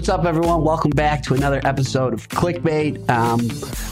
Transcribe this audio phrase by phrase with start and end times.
[0.00, 0.64] What's up, everyone?
[0.64, 3.06] Welcome back to another episode of Clickbait.
[3.10, 3.38] Um,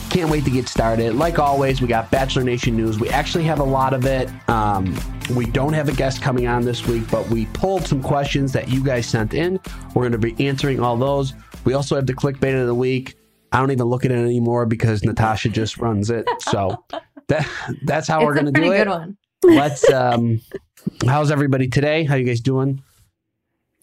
[0.09, 1.13] can't wait to get started.
[1.13, 2.99] Like always, we got Bachelor Nation news.
[2.99, 4.27] We actually have a lot of it.
[4.49, 4.99] Um,
[5.35, 8.69] we don't have a guest coming on this week, but we pulled some questions that
[8.69, 9.59] you guys sent in.
[9.93, 11.35] We're going to be answering all those.
[11.63, 13.13] We also have the Clickbait of the week.
[13.51, 16.27] I don't even look at it anymore because Natasha just runs it.
[16.39, 16.83] So
[17.27, 17.47] that
[17.83, 18.77] that's how we're going to do it.
[18.79, 19.15] good one.
[19.43, 19.87] Let's.
[19.93, 20.41] Um,
[21.05, 22.03] how's everybody today?
[22.03, 22.81] How you guys doing?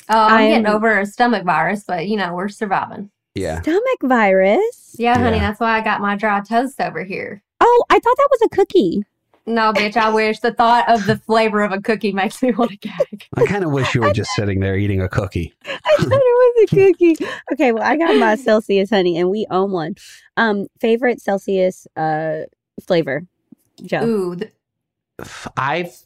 [0.09, 3.11] Oh, I'm I'm- getting over a stomach virus, but you know, we're surviving.
[3.35, 3.61] Yeah.
[3.63, 4.97] Stomach virus.
[4.99, 5.49] Yeah, honey, Yeah.
[5.49, 7.43] that's why I got my dry toast over here.
[7.61, 9.03] Oh, I thought that was a cookie.
[9.49, 12.73] No, bitch, I wish the thought of the flavor of a cookie makes me want
[12.73, 13.27] to gag.
[13.37, 15.55] I kind of wish you were just sitting there eating a cookie.
[15.67, 17.17] I thought it was a cookie.
[17.53, 19.95] Okay, well, I got my Celsius honey, and we own one.
[20.37, 22.41] Um, favorite Celsius uh
[22.87, 23.25] flavor,
[23.83, 24.05] Joe.
[24.05, 24.53] Ooh, th-
[25.57, 25.97] I've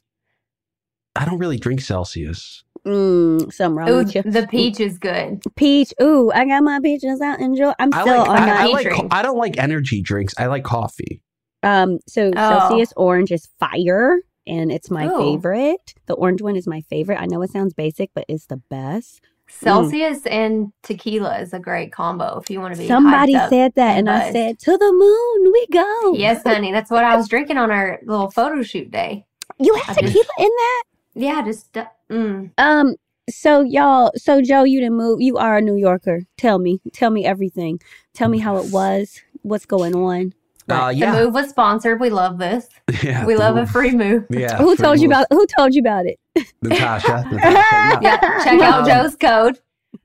[1.17, 2.62] I don't really drink Celsius.
[2.86, 4.23] Mm, something wrong ooh, with you.
[4.23, 5.42] the peach is good.
[5.56, 5.92] Peach.
[6.00, 7.39] Ooh, I got my peaches out.
[7.39, 7.73] in Enjoy.
[7.78, 8.62] I'm I still like on I, my.
[8.62, 9.09] I like drink.
[9.14, 10.34] I don't like energy drinks.
[10.39, 11.20] I like coffee.
[11.62, 12.58] Um, so Oh.
[12.58, 15.19] Celsius orange is fire, and it's my Ooh.
[15.19, 15.95] favorite.
[16.06, 17.20] The orange one is my favorite.
[17.20, 19.20] I know it sounds basic, but it's the best.
[19.52, 22.86] Celsius and tequila is a great combo if you want to be.
[22.86, 26.70] Somebody hyped up said that, and I said, "To the moon we go." Yes, honey,
[26.73, 29.27] that's what I was drinking on our little photo shoot day.
[29.58, 30.83] you I had just- tequila in that.
[31.15, 31.73] Yeah, just
[32.11, 32.51] mm.
[32.59, 32.95] Um.
[33.29, 34.13] So y'all.
[34.17, 35.21] So Joe, you didn't move.
[35.21, 36.23] You are a New Yorker.
[36.37, 36.81] Tell me.
[36.93, 37.81] Tell me everything.
[38.15, 39.21] Tell me how it was.
[39.43, 40.35] What's going on?
[40.71, 42.01] Uh, the move was sponsored.
[42.01, 42.69] We love this.
[43.03, 43.27] yeah.
[43.27, 44.27] We the love a free move.
[44.31, 44.57] Yeah.
[44.57, 45.27] who free told you about?
[45.31, 46.19] Who told you about it?
[46.63, 47.27] Natasha?
[47.33, 48.01] Natasha, no.
[48.03, 49.59] Yeah, check out Um, Joe's code.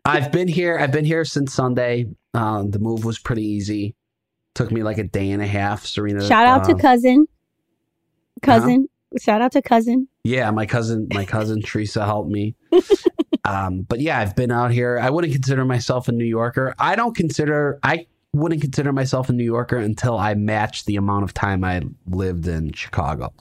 [0.03, 0.77] I've been here.
[0.79, 2.05] I've been here since Sunday.
[2.33, 3.95] Um, the move was pretty easy.
[4.55, 5.85] Took me like a day and a half.
[5.85, 6.25] Serena.
[6.25, 7.27] Shout out to uh, cousin.
[8.41, 8.87] Cousin.
[9.21, 10.07] Shout out to cousin.
[10.23, 12.55] Yeah, my cousin, my cousin Teresa helped me.
[13.45, 14.99] um, but yeah, I've been out here.
[14.99, 16.73] I wouldn't consider myself a New Yorker.
[16.79, 21.23] I don't consider I wouldn't consider myself a New Yorker until I match the amount
[21.23, 23.33] of time I lived in Chicago.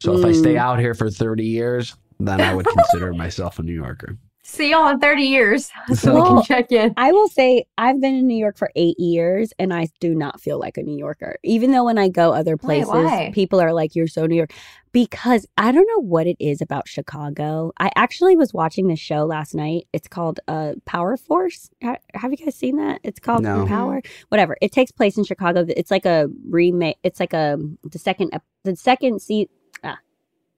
[0.00, 0.58] So if I stay Mm.
[0.60, 4.16] out here for 30 years, then I would consider myself a New Yorker.
[4.50, 6.94] See y'all in 30 years so we can check in.
[6.96, 10.40] I will say I've been in New York for eight years and I do not
[10.40, 11.36] feel like a New Yorker.
[11.44, 13.30] Even though when I go other places, why?
[13.34, 14.52] people are like, You're so New York.
[14.90, 17.72] Because I don't know what it is about Chicago.
[17.78, 19.86] I actually was watching this show last night.
[19.92, 21.68] It's called uh, Power Force.
[21.82, 23.00] Ha- Have you guys seen that?
[23.04, 23.66] It's called No.
[23.66, 24.00] Power.
[24.30, 24.56] Whatever.
[24.62, 25.66] It takes place in Chicago.
[25.68, 26.96] It's like a remake.
[27.02, 28.30] It's like a the second
[28.64, 29.50] the second se-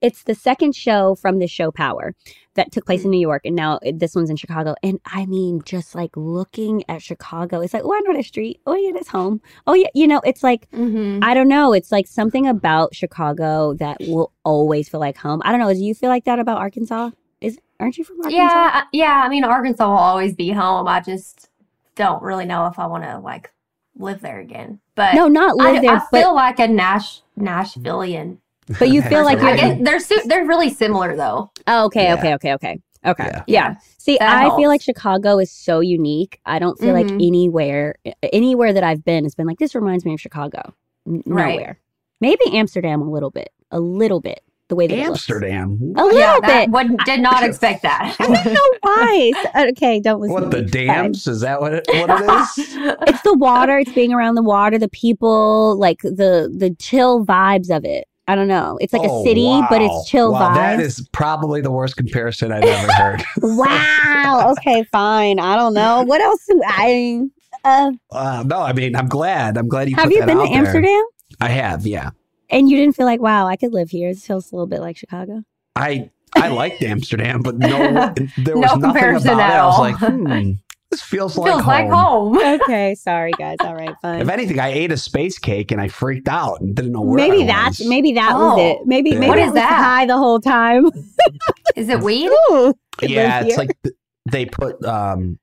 [0.01, 2.15] It's the second show from the show Power
[2.55, 3.07] that took place mm.
[3.07, 4.75] in New York, and now uh, this one's in Chicago.
[4.83, 8.61] And I mean, just like looking at Chicago, it's like, oh, I know that street.
[8.67, 9.41] Oh yeah, that's home.
[9.67, 11.23] Oh yeah, you know, it's like Mm-hmm.
[11.23, 11.73] I don't know.
[11.73, 15.43] It's like something about Chicago that will always feel like home.
[15.45, 15.73] I don't know.
[15.73, 17.11] Do you feel like that about Arkansas?
[17.41, 18.37] Is aren't you from Arkansas?
[18.37, 19.23] Yeah, I- yeah.
[19.25, 20.89] I mean, Arkansas will always be home.
[20.89, 21.49] I just
[21.95, 23.53] don't really know if I want to like
[23.97, 24.81] live there again.
[24.95, 28.39] But No, not I, live there, I feel like a Nash Nashvilleian.
[28.79, 29.85] But you feel like I you're.
[29.85, 31.51] They're su- they're really similar though.
[31.67, 32.15] Oh, okay, Yeah.
[32.15, 33.25] okay, okay, okay, okay.
[33.31, 33.43] Yeah.
[33.47, 33.75] Yeah.
[33.99, 36.41] See, That I feel like Chicago is so unique.
[36.47, 37.27] I don't feel like Mhm.
[37.27, 37.97] anywhere,
[38.33, 39.75] anywhere that I've been has been like this.
[39.75, 40.75] Reminds me of Chicago.
[41.07, 41.59] N- Right.
[41.59, 41.79] Nowhere.
[42.21, 44.41] Maybe Amsterdam a little bit, a little bit.
[44.69, 44.95] The way that.
[44.99, 45.95] Amsterdam.
[45.97, 46.71] a little yeah, that bit.
[46.71, 48.15] would, did not expect that.
[48.21, 49.33] I don't know why.
[49.71, 50.33] Okay, don't listen.
[50.35, 50.87] What to the me.
[50.87, 50.87] Fine.
[50.87, 51.27] dams?
[51.27, 52.77] Is that what it, what it is?
[53.09, 57.69] it's the water it's being around the water the people like the the chill vibes
[57.77, 58.79] of it i don't know.
[58.81, 60.55] It's like Oh, a city but it's chill Wow, vibes.
[60.55, 63.23] That is probably the worst comparison I've ever heard.
[63.43, 64.55] wow.
[64.57, 65.39] Okay fine.
[65.41, 66.03] I don't know.
[66.03, 67.23] What else do i
[67.65, 69.59] uh, Uh, no, I mean, I'm glad.
[69.59, 70.55] I'm glad you have put you that been to there.
[70.59, 71.03] amsterdam?
[71.41, 72.11] I have, yeah.
[72.51, 74.11] and you didn't feel like wow i could live here.
[74.11, 75.43] It feels a little bit like chicago.
[75.77, 77.69] I I liked Amsterdam, but no,
[78.39, 79.61] there was No nothing about at it.
[79.61, 80.53] I was like, hmm,
[80.91, 82.35] This feels, Feels like, like home.
[82.37, 82.61] home.
[82.63, 83.59] okay, sorry guys.
[83.61, 84.21] All right, fine.
[84.23, 87.17] If anything, I ate a space cake and I freaked out and didn't know where
[87.17, 87.89] Maybe I that's was.
[87.89, 88.57] maybe that Oh.
[88.57, 88.87] was it.
[88.87, 89.19] Maybe Yeah.
[89.21, 89.73] maybe What it is was that?
[89.73, 90.87] high the whole time.
[91.77, 92.29] Is it weed?
[92.51, 93.95] Ooh, it Yeah, it's like th-
[94.31, 95.39] they put um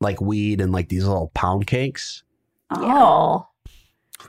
[0.00, 2.24] like weed and like these little pound cakes.
[2.72, 3.46] Oh.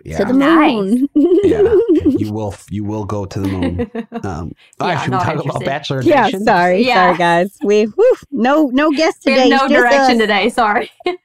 [0.05, 0.71] Yeah, to the Nice.
[0.73, 1.07] moon.
[1.43, 1.63] yeah.
[2.19, 3.91] You will you will go to the moon.
[4.23, 5.65] Um, all right, Yeah, should we not talk about interested.
[5.65, 6.43] Bachelor yeah, Nation?
[6.43, 6.93] sorry, Yeah.
[7.07, 7.57] sorry guys.
[7.63, 9.49] We whew, no no guests We today.
[9.49, 10.17] have no it's just direction us.
[10.17, 10.49] today.
[10.49, 10.91] Sorry.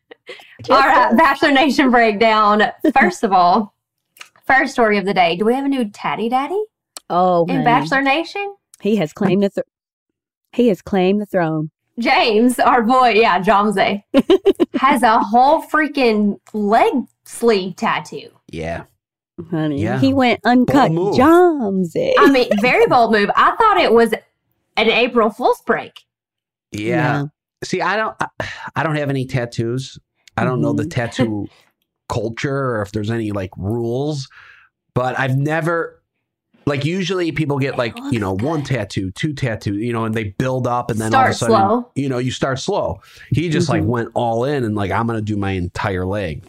[0.60, 1.16] Just All right.
[1.16, 2.62] Bachelor Nation breakdown.
[2.98, 3.74] First of all,
[4.44, 5.36] first story of the day.
[5.36, 6.60] Do we have a new Tatty Daddy
[7.08, 7.64] Oh, in honey.
[7.64, 8.54] Bachelor Nation?
[8.82, 9.66] he has claimed the th-
[10.52, 11.70] he has claimed the throne.
[11.98, 14.02] James, our boy, yeah, Jamze,
[14.74, 16.92] has a whole freaking leg
[17.24, 18.28] sleeve tattoo.
[18.50, 18.84] Yeah,
[19.50, 19.98] Honey, Yeah.
[20.00, 20.90] he went uncut.
[20.92, 21.14] move.
[21.16, 22.12] Jomsy.
[22.18, 23.30] I mean, very bold move.
[23.36, 24.12] I thought it was
[24.76, 25.94] an April Fool's prank.
[26.72, 27.24] yeah.
[27.64, 28.28] See, I don't, I,
[28.76, 29.98] I don't have any tattoos.
[30.36, 30.90] I don't know the Mhm.
[30.90, 31.46] tattoo
[32.08, 34.28] culture or if there's any like rules,
[34.94, 35.94] but I've never.
[36.66, 40.24] Like usually people get like you know one tattoo, two tattoo, you know, and they
[40.24, 41.90] build up and then all of a sudden slow.
[41.94, 43.00] you know you start slow.
[43.30, 43.86] He just like Mhm.
[43.86, 46.44] went all in and like I'm gonna do my entire leg.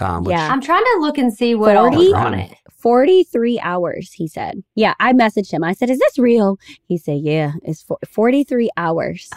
[0.00, 0.48] Um, which- Yeah.
[0.50, 2.06] I'm trying to look and see what all 40?
[2.06, 2.54] is on it.
[2.78, 4.62] 43 hours, he said.
[4.76, 5.64] Yeah, I messaged him.
[5.64, 6.58] I said, Is this real?
[6.86, 9.30] He said, Yeah, it's for 43 hours.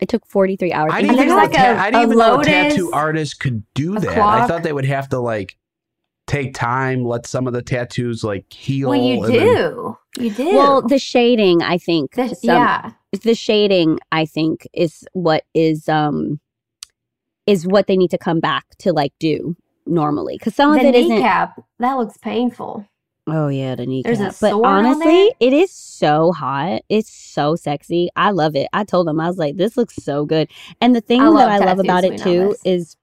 [0.00, 0.92] It took 43 hours.
[0.94, 2.44] I And didn't even know, like a a- ta- I didn't a even know a
[2.44, 4.18] tattoo artist could do a that.
[4.18, 5.58] I thought they would have to like
[6.26, 8.88] take time, let some of the tattoos like heal.
[8.90, 9.96] Well, you and then- do.
[10.18, 10.56] You do.
[10.56, 12.14] Well, the shading, I think.
[12.14, 12.92] The- some- yeah.
[13.22, 16.40] The shading, I think, is what is um
[17.46, 19.54] is what they need to come back to like do
[19.90, 20.36] normally.
[20.38, 22.86] Because some of the it isn't that looks painful.
[23.26, 24.16] Oh yeah, the kneecap.
[24.16, 26.82] There's a but honestly, it is so hot.
[26.88, 28.08] It's so sexy.
[28.16, 28.68] I love it.
[28.72, 30.50] I told him I was like, this looks so good.
[30.80, 32.62] And the thing I that I love about it too this.
[32.64, 32.96] is,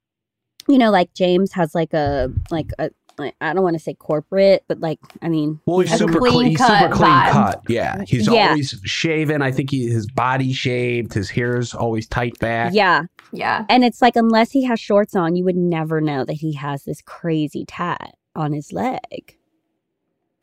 [0.68, 4.64] you know, like James has like a like a I don't want to say corporate,
[4.68, 6.46] but like I mean, Well, he's a super clean clean.
[6.52, 7.32] He's super cut clean vibe.
[7.32, 7.62] cut.
[7.68, 8.50] Yeah, he's Yeah.
[8.50, 9.42] always shaven.
[9.42, 11.14] I think he his body shaved.
[11.14, 12.74] His hair's always tight back.
[12.74, 13.04] yeah.
[13.34, 13.66] Yeah.
[13.70, 16.84] And it's like unless he has shorts on, you would never know that he has
[16.84, 19.38] this crazy tat on his leg.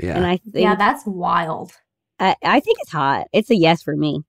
[0.02, 0.16] yeah.
[0.16, 1.72] And I think Yeah, that's wild.
[2.20, 3.28] I, I think it's hot.
[3.32, 4.22] It's a yes for me.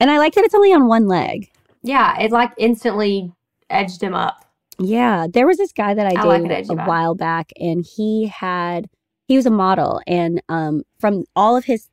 [0.00, 1.50] And I like that it's only on one leg.
[1.82, 3.32] Yeah, it like instantly
[3.70, 4.44] edged him up.
[4.78, 7.84] Yeah, there was this guy that I I like dated it, a while back, and
[7.84, 8.88] he had
[9.28, 11.88] he was a model, and um, from all of his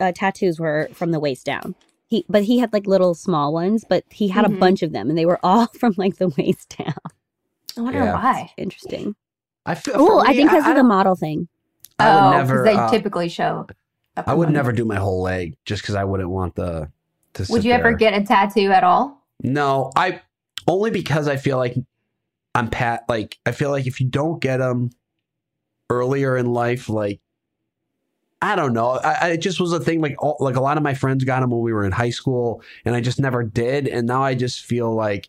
[0.00, 1.74] uh, tattoos were from the waist down.
[2.06, 4.56] He but he had like little small ones, but he had Mhm.
[4.56, 6.94] a bunch of them, and they were all from like the waist down.
[7.76, 8.14] I wonder Yeah.
[8.14, 8.50] why.
[8.56, 9.14] Interesting.
[9.64, 9.94] I feel.
[9.96, 11.48] Oh, I think because of the model thing.
[11.98, 12.64] I would oh, never.
[12.64, 13.66] they uh, typically show.
[14.16, 16.90] up I would never do my whole leg just because I wouldn't want the.
[17.34, 19.24] To Would sit you ever get a tattoo at all?
[19.42, 20.20] No, I
[20.66, 21.76] only because I feel like
[22.54, 23.04] I'm pat.
[23.08, 24.90] Like I feel like if you don't get them
[25.90, 27.20] earlier in life, like
[28.40, 30.00] I don't know, I, I, it just was a thing.
[30.00, 32.10] Like all, like a lot of my friends got them when we were in high
[32.10, 33.88] school, and I just never did.
[33.88, 35.28] And now I just feel like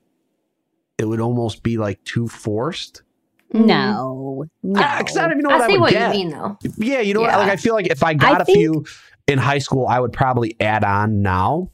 [0.97, 3.03] it would almost be like too forced.
[3.51, 4.79] No, no.
[4.79, 6.13] I, 'cause I don't even know what I I, see would what get.
[6.15, 6.57] you mean though.
[6.77, 7.31] Yeah, you know, what?
[7.31, 8.85] Like I feel like if I got a think- few
[9.27, 11.71] in high school, I would probably add on now.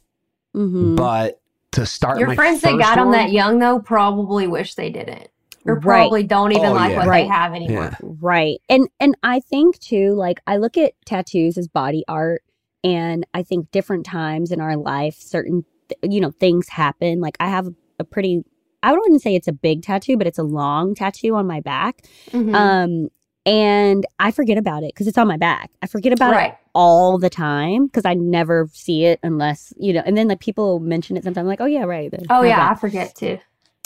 [0.56, 0.96] Mm-hmm.
[0.96, 1.42] But
[1.74, 4.90] to start Your my friends that first got them that young though probably wish they
[4.90, 5.28] didn't,
[5.66, 5.82] or Right.
[5.84, 6.98] probably don't even Oh, like yeah.
[6.98, 7.24] what Right.
[7.24, 7.84] they have anymore.
[7.92, 7.98] Yeah.
[8.22, 8.60] Right.
[8.70, 12.44] And and I think too like I look at tattoos as body art
[12.84, 17.36] and I think different times in our life certain th- you know things happen like
[17.40, 17.68] I have
[18.00, 18.44] a pretty
[18.84, 22.02] I wouldn't say it's a big tattoo but it's a long tattoo on my back.
[22.32, 22.54] Mhm.
[22.54, 23.10] Um
[23.48, 25.70] and I forget about it cuz it's on my back.
[25.82, 30.02] I forget about it all the time cuz I never see it unless, you know,
[30.06, 32.76] and then like people mention it sometimes like, "Oh yeah, right." Oh yeah, bad." I
[32.76, 33.38] forget too.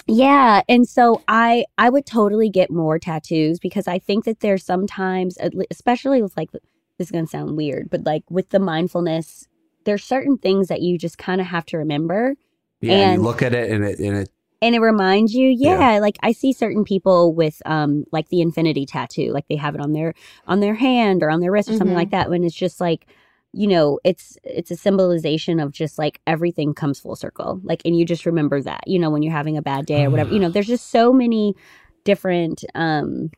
[0.07, 4.63] Yeah, and so I I would totally get more tattoos because I think that there's
[4.65, 5.37] sometimes,
[5.71, 6.61] especially with like this
[6.97, 9.47] is gonna sound weird, but like with the mindfulness,
[9.85, 12.35] there's certain things that you just kind of have to remember,
[12.81, 14.29] Yeah, and- you look at it and it and it
[14.61, 15.47] and it reminds you.
[15.49, 15.99] Yeah, Yeah.
[15.99, 19.81] like I see certain people with um like the infinity tattoo, like they have it
[19.81, 20.13] on their
[20.47, 21.99] on their hand or on their wrist or something Mhm.
[21.99, 22.29] like that.
[22.29, 23.05] When it's just like
[23.53, 27.97] you know it's it's a symbolization of just like everything comes full circle like and
[27.97, 30.39] you just remember that you know when you're having a bad day or whatever you
[30.39, 31.55] know there's just so many
[32.03, 33.31] different um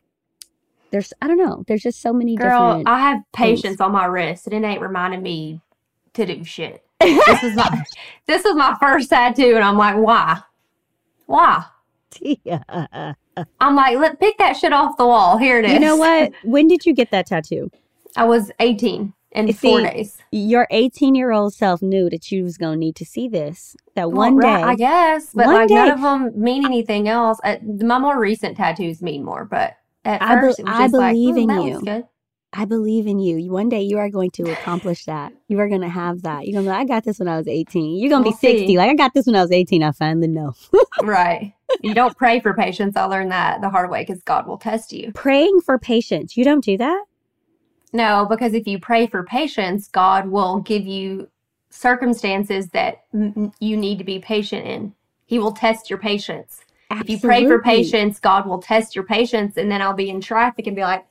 [0.90, 4.04] there's i don't know there's just so many Girl, different I have patience on my
[4.04, 5.60] wrist, and it ain't reminding me
[6.14, 6.84] to do shit.
[7.00, 7.84] This is my
[8.26, 10.40] this is my first tattoo, and I'm like, why?
[11.26, 11.64] Why?
[12.44, 12.62] yeah.
[13.60, 15.38] I'm like, let pick that shit off the wall.
[15.38, 15.72] Here it is.
[15.72, 17.70] you know what when did you get that tattoo
[18.14, 19.14] I was 18.
[19.32, 20.18] In You four see, days.
[20.30, 23.76] Your 18 year old self knew that you was gonna need to see this.
[23.94, 24.48] That Well, one day.
[24.48, 27.38] right, I guess, but like none of them mean anything else.
[27.44, 29.74] Uh, my more recent tattoos mean more, but
[30.04, 32.04] at I first I just like, believe "Hmm, in you."
[32.54, 33.50] I believe in you.
[33.50, 35.32] One day you are going to accomplish that.
[35.48, 36.46] You are going to have that.
[36.46, 37.98] You're going to be like, I got this when I was 18.
[37.98, 38.66] You're going to We'll be 60.
[38.66, 38.76] see.
[38.76, 39.82] Like, I got this when I was 18.
[39.82, 40.52] I finally know.
[41.02, 41.54] right.
[41.80, 42.94] You don't pray for patience.
[42.94, 45.12] I learned that the hard way because God will test you.
[45.14, 46.36] Praying for patience.
[46.36, 47.04] You don't do that?
[47.92, 51.28] No, because if you pray for patience, God will give you
[51.70, 54.94] circumstances that mm, you need to be patient in.
[55.26, 56.64] He will test your patience.
[56.90, 60.20] If you pray for patience, God will test your patience, and then I'll be in
[60.20, 61.06] traffic and be like,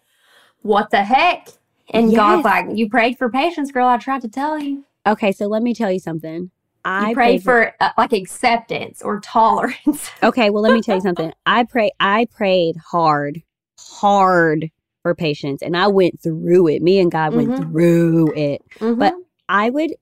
[0.61, 1.49] "What the heck?"
[1.89, 3.87] And God's like, "You prayed for patience, girl.
[3.87, 4.85] I tried to tell you.
[5.07, 6.43] Okay, so let me tell you something.
[6.43, 6.51] You
[6.85, 11.33] I prayed for uh, like acceptance or tolerance." Okay, well, let me tell you something.
[11.47, 11.91] I pray.
[11.99, 13.41] I prayed hard,
[13.79, 14.69] hard
[15.03, 16.81] for patience, and I went through it.
[16.81, 17.57] Me and God went Mhm.
[17.71, 18.61] through it.
[18.79, 19.23] But Mhm.
[19.49, 19.95] I would,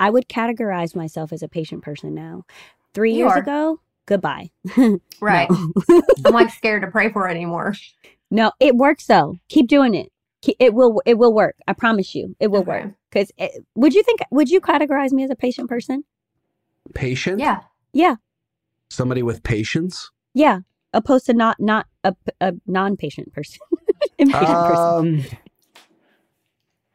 [0.00, 2.44] I would categorize myself as a patient person now.
[2.94, 3.38] Three You years are.
[3.38, 4.50] ago, goodbye.
[5.20, 5.48] right,
[6.26, 7.74] I'm like scared to pray for it anymore.
[8.30, 9.36] No, it works though.
[9.48, 10.10] Keep doing it.
[10.58, 11.00] It will.
[11.06, 11.54] It will work.
[11.68, 12.68] I promise you, it will Okay.
[12.86, 12.94] work.
[13.10, 13.30] Because
[13.76, 14.20] would you think?
[14.32, 16.04] Would you categorize me as a patient person?
[16.94, 17.38] Patient?
[17.38, 17.60] Yeah,
[17.92, 18.16] Yeah,
[18.90, 20.10] Somebody with patience?
[20.34, 20.60] yeah.
[20.94, 23.60] Opposed to not not a, a non-patient person,
[24.18, 24.78] impatient person.
[24.98, 25.24] Um,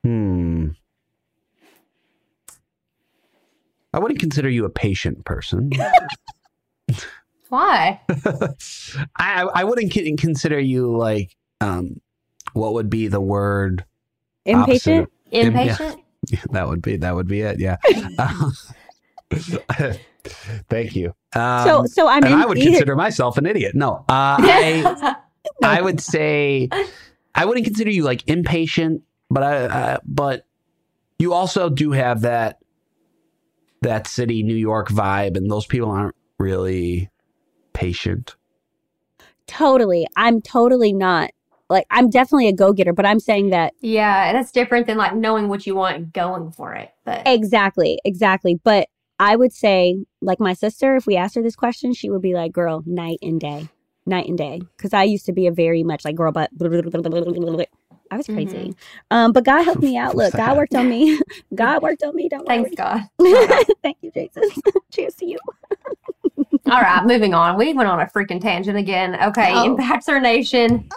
[0.03, 0.67] hmm.
[3.93, 5.71] I wouldn't consider you a patient person.
[7.49, 8.01] why?
[9.17, 11.99] I I wouldn't consider you like um
[12.53, 13.85] what would be the word
[14.45, 15.09] Impatient.
[15.31, 15.61] Im- yeah.
[15.63, 16.01] Impatient?
[16.51, 17.77] that would be that would be it yeah
[20.69, 24.37] thank you um, so so I'm I would either- consider myself an idiot no uh,
[24.39, 25.15] I
[25.63, 26.69] I would say
[27.35, 30.45] I wouldn't consider you like impatient but I uh, but
[31.19, 32.59] you also do have that
[33.81, 37.09] that city New York vibe and those people aren't really
[37.73, 38.35] patient
[39.47, 40.05] totally.
[40.15, 41.31] I'm totally not
[41.69, 45.15] like I'm definitely a go getter, but I'm saying that yeah, that's different than like
[45.15, 46.91] knowing what you want and going for it.
[47.03, 48.59] But exactly, exactly.
[48.63, 48.87] But
[49.19, 52.33] I would say, like my sister, if we asked her this question, she would be
[52.33, 53.67] like, "Girl, night and day,
[54.07, 56.49] night and day." Because I used to be a very much like girl, but
[58.09, 58.75] I was crazy.
[59.11, 60.15] Um, but God helped me out.
[60.15, 61.19] Look, God worked on me.
[61.55, 62.29] God worked on me.
[62.29, 62.75] Don't thanks, worry.
[62.75, 63.65] God.
[63.83, 64.43] Thank you, Jason.
[64.93, 65.37] Cheers to you.
[66.67, 67.57] All right, moving on.
[67.57, 69.15] We went on a freaking tangent again.
[69.21, 69.65] Okay, Oh.
[69.65, 70.89] in Bachelor Nation,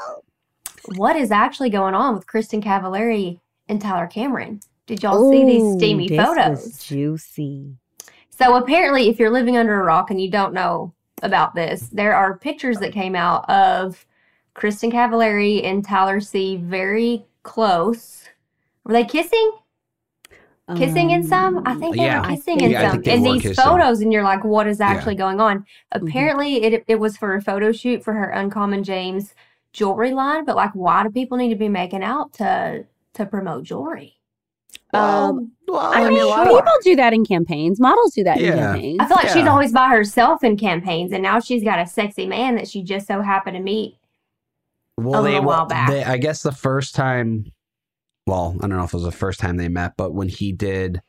[0.96, 4.60] what is actually going on with Kristin Cavallari and Tyler Cameron?
[4.86, 6.78] Did y'all see these steamy this photos?
[6.84, 7.76] juicy.
[8.30, 12.14] So apparently, if you're living under a rock and you don't know about this, there
[12.14, 14.06] are pictures that came out of
[14.54, 18.28] Kristin Cavallari and Tyler C very close.
[18.84, 19.52] Were they kissing?
[20.76, 21.66] Kissing in some?
[21.66, 22.20] I think they Yeah.
[22.20, 23.02] were kissing in Yeah, some.
[23.02, 23.54] In these kissing.
[23.54, 24.86] photos, and you're like, what is Yeah.
[24.90, 25.58] actually going on?
[25.60, 26.06] Mm-hmm.
[26.06, 29.34] Apparently, it it was for a photo shoot for her Uncommon James
[29.72, 30.44] jewelry line.
[30.44, 34.19] But like, why do people need to be making out to to promote jewelry?
[34.92, 37.78] Um, well, I, mean, a lot of- people do that in campaigns.
[37.78, 38.96] Models do that in campaigns.
[39.00, 42.26] I feel like she's always by herself in campaigns, and now she's got a sexy
[42.26, 43.96] man that she just so happened to meet.
[44.96, 45.88] well, a they, little while back.
[45.90, 47.52] they- I guess the first time,
[48.26, 50.52] well, I don't know if it was the first time they met, but when he
[50.52, 51.00] did,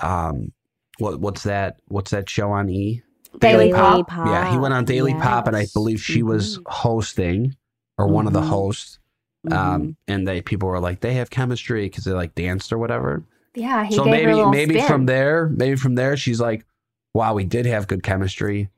[0.00, 0.52] um,
[0.98, 1.76] what what's that?
[1.86, 3.02] What's that show on E?
[3.38, 3.72] Daily Daily
[4.04, 4.26] Pop.
[4.26, 6.62] Yeah, he went on Daily Pop, and I believe she was Mhm.
[6.66, 7.56] hosting
[7.96, 8.48] or one of the Mhm.
[8.48, 8.98] hosts.
[9.46, 9.52] Mhm.
[9.56, 13.24] Um, and they people were like they have chemistry because they like danced or whatever.
[13.54, 14.86] Yeah, he so gave her a maybe maybe spin.
[14.88, 16.64] from there, maybe from there, she's like,
[17.12, 18.70] "Wow, we did have good chemistry."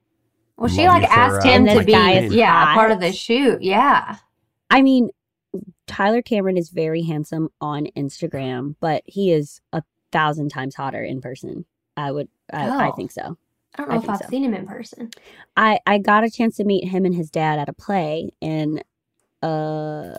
[0.56, 1.84] well, she like you for, asked uh, him to this
[2.30, 2.74] be yeah hot.
[2.74, 3.62] part of the shoot.
[3.62, 4.16] Yeah,
[4.70, 5.10] I mean,
[5.86, 11.20] Tyler Cameron is very handsome on Instagram, but he is a thousand times hotter in
[11.20, 11.66] person.
[11.96, 12.92] I would, I, I Oh.
[12.92, 13.36] think so.
[13.76, 14.28] I don't know I if I've so.
[14.28, 15.10] seen him in person.
[15.56, 18.82] I I got a chance to meet him and his dad at a play, and
[19.42, 20.14] uh,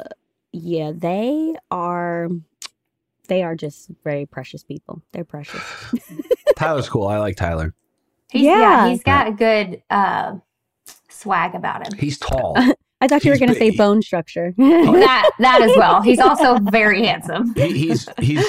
[0.55, 2.29] yeah, they are,
[3.27, 5.01] they are just very precious people.
[5.12, 5.62] They're precious.
[6.55, 7.07] Tyler's cool.
[7.07, 7.74] I like Tyler.
[8.31, 8.59] He's, yeah.
[8.59, 8.88] Yeah.
[8.89, 10.35] he's got a good uh,
[11.09, 11.97] swag about him.
[12.00, 12.55] He's tall.
[13.01, 14.53] I thought you were going to say bone structure.
[14.57, 16.01] that that as well.
[16.01, 17.53] He's also very handsome.
[17.53, 18.45] he, he's he's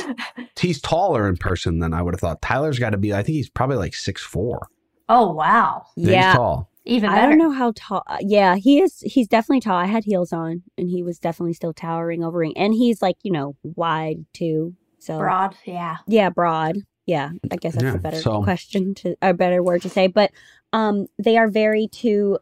[0.58, 2.40] he's taller in person than I would have thought.
[2.40, 3.12] Tyler's got to be.
[3.12, 4.68] I think he's probably like six four.
[5.08, 6.70] Oh wow, He's yeah, tall.
[6.86, 7.22] Even better.
[7.22, 8.02] I don't know how tall.
[8.06, 9.00] uh, Yeah, he is.
[9.00, 9.76] He's definitely tall.
[9.76, 12.52] I had heels on, and he was definitely still towering over me.
[12.56, 14.74] And he's like, you know, wide too.
[14.98, 15.98] So Broad, yeah.
[16.06, 16.78] yeah, broad.
[17.04, 20.06] Yeah, I guess that's Yeah, a better so- question to a better word to say.
[20.06, 20.30] But
[20.72, 22.38] um, they are very two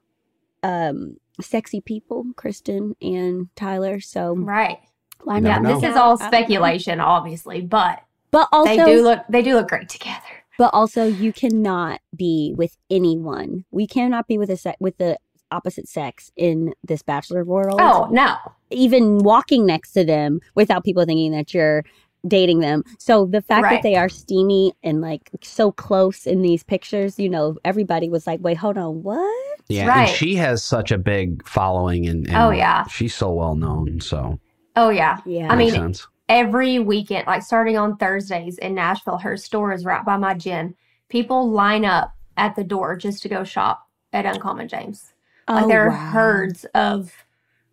[0.62, 4.00] um sexy people, Kristin and Tyler.
[4.00, 4.78] So Right.
[5.28, 9.42] I never Yeah, this is all speculation, obviously, but But also, they do look they
[9.42, 10.43] do look great together.
[10.58, 13.64] But also, you cannot be with anyone.
[13.70, 15.18] We cannot be with a se- with the
[15.50, 17.78] opposite sex in this bachelor world.
[17.80, 18.36] Oh no,
[18.70, 21.84] even walking next to them without people thinking that you're
[22.26, 22.82] dating them.
[22.98, 23.74] So the fact Right.
[23.76, 28.26] that they are steamy and like so close in these pictures, you know, everybody was
[28.26, 30.08] like, "Wait, hold on, what?" Yeah, Right.
[30.08, 32.84] and she has such a big following, and, and Oh, yeah.
[32.86, 34.00] she's so well known.
[34.00, 34.38] So
[34.76, 35.18] oh yeah.
[35.26, 36.06] Yeah, I mean, sense.
[36.28, 40.74] Every weekend, like starting on Thursdays in Nashville, her store is right by my gym.
[41.08, 45.12] People line up at the door just to go shop at Uncommon James.
[45.48, 45.96] Like Oh, there are wow.
[46.10, 47.12] herds of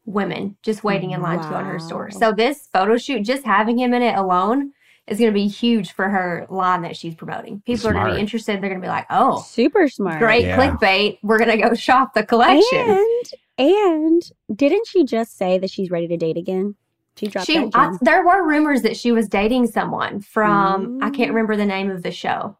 [0.06, 2.12] women just waiting in line to go in her store.
[2.12, 4.74] So this photo shoot, just having him in it alone,
[5.08, 7.62] is going to be huge for her line that she's promoting.
[7.66, 8.62] People are going to be interested.
[8.62, 10.20] They're going to be like, "Oh, super smart.
[10.20, 10.58] great Yeah.
[10.58, 11.20] clickbait!
[11.24, 15.90] We're going to go shop the collection." And and didn't she just say that she's
[15.92, 16.76] ready to date again?
[17.22, 21.12] She dropped she, that I, there were rumors that she was dating someone from I
[21.12, 21.36] can't Mm.
[21.36, 22.58] remember the name of the show,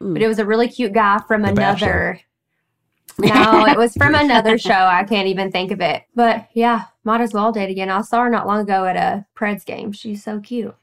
[0.00, 0.14] Mm.
[0.14, 2.20] but it was a really cute guy from The another.
[3.18, 4.72] no, it was from another show.
[4.72, 6.04] I can't even think of it.
[6.14, 7.90] But yeah, might as well date again.
[7.90, 9.92] I saw her not long ago at a Preds game.
[9.92, 10.74] She's so cute.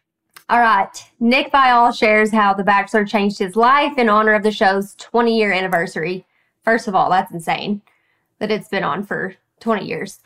[0.50, 0.92] All right.
[1.20, 5.36] Nick Viall shares how The Bachelor changed his life in honor of the show's 20
[5.36, 6.26] year anniversary.
[6.64, 7.82] First of all, that's insane
[8.40, 10.20] that it's been on for 20 years.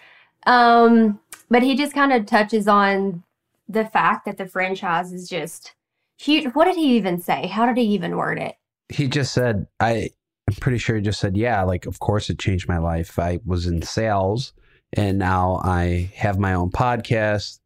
[0.48, 3.24] Um, but he just kind of touches on
[3.68, 5.74] the fact that the franchise is just
[6.18, 6.54] huge.
[6.54, 7.48] What did he even say?
[7.48, 8.56] How did he even word it?
[8.90, 10.10] He just said, I,
[10.48, 13.20] I'm pretty sure he just said, yeah, like, of course it changed my life.
[13.20, 14.54] I was in sales
[14.94, 17.60] and now I have my own podcast.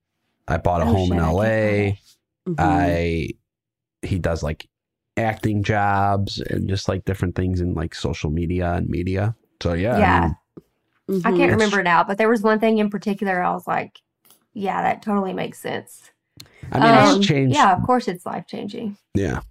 [0.47, 1.93] I bought a Oh, home in shit, I LA.
[2.49, 2.55] Mhm.
[2.59, 3.29] I,
[4.01, 4.67] he does like
[5.15, 9.35] acting jobs and just like different things in like social media and media.
[9.61, 10.29] So yeah, I Yeah.
[11.11, 13.51] Mean, I can't It's- remember it now, but there was one thing in particular I
[13.53, 13.99] was like,
[14.53, 16.11] yeah, that totally makes sense.
[16.71, 17.55] I mean, Um, it's changed.
[17.55, 18.97] Yeah, of course it's life changing.
[19.15, 19.41] yeah,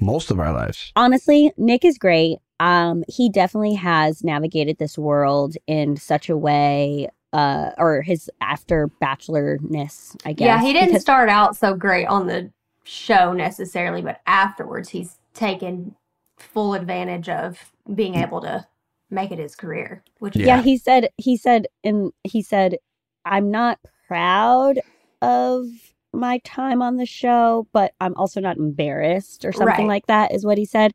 [0.00, 0.92] most of our lives.
[0.96, 2.38] honestly, Nick is great.
[2.60, 8.88] Um, he definitely has navigated this world in such a way, uh, or his after
[9.00, 10.46] bachelorness, I guess.
[10.46, 12.50] Yeah, he didn't because- start out so great on the
[12.84, 15.94] show necessarily, but afterwards he's taken
[16.36, 18.66] full advantage of being able to
[19.10, 20.02] make it his career.
[20.18, 20.56] Which Yeah.
[20.56, 20.62] yeah.
[20.62, 22.76] he said he said and he said
[23.24, 24.80] i'm not proud
[25.22, 25.64] of
[26.12, 29.94] my time on the show but i'm also not embarrassed or something Right.
[29.94, 30.92] like that is what he said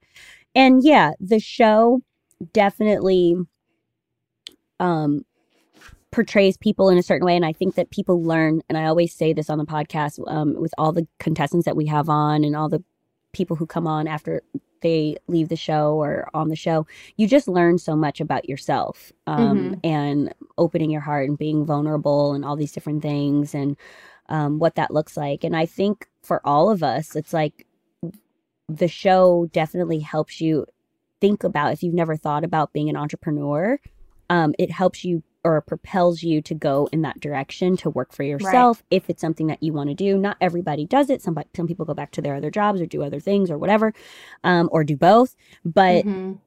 [0.56, 2.02] and yeah the show
[2.54, 3.36] definitely
[4.80, 5.24] um
[6.12, 9.14] portrays people in a certain way and i think that people learn and i always
[9.14, 12.56] say this on the podcast um, with all the contestants that we have on and
[12.56, 12.84] all the
[13.34, 14.42] people who come on after
[14.84, 16.86] they leave the show or on the show
[17.18, 22.34] you just learn so much about yourself um, and opening your heart and being vulnerable
[22.34, 23.76] and all these different things and
[24.30, 25.44] um, what that looks like.
[25.44, 27.66] And i think for all of us it's like
[28.70, 30.66] the show definitely helps you
[31.20, 33.80] think about if you've never thought about being an entrepreneur
[34.30, 38.24] um, it helps you or propels you to go in that direction to work for
[38.24, 41.68] yourself if it's something that you want to do not everybody does it some some
[41.68, 43.94] people go back to their other jobs or do other things or whatever
[44.44, 46.40] um, or do both but Mhm.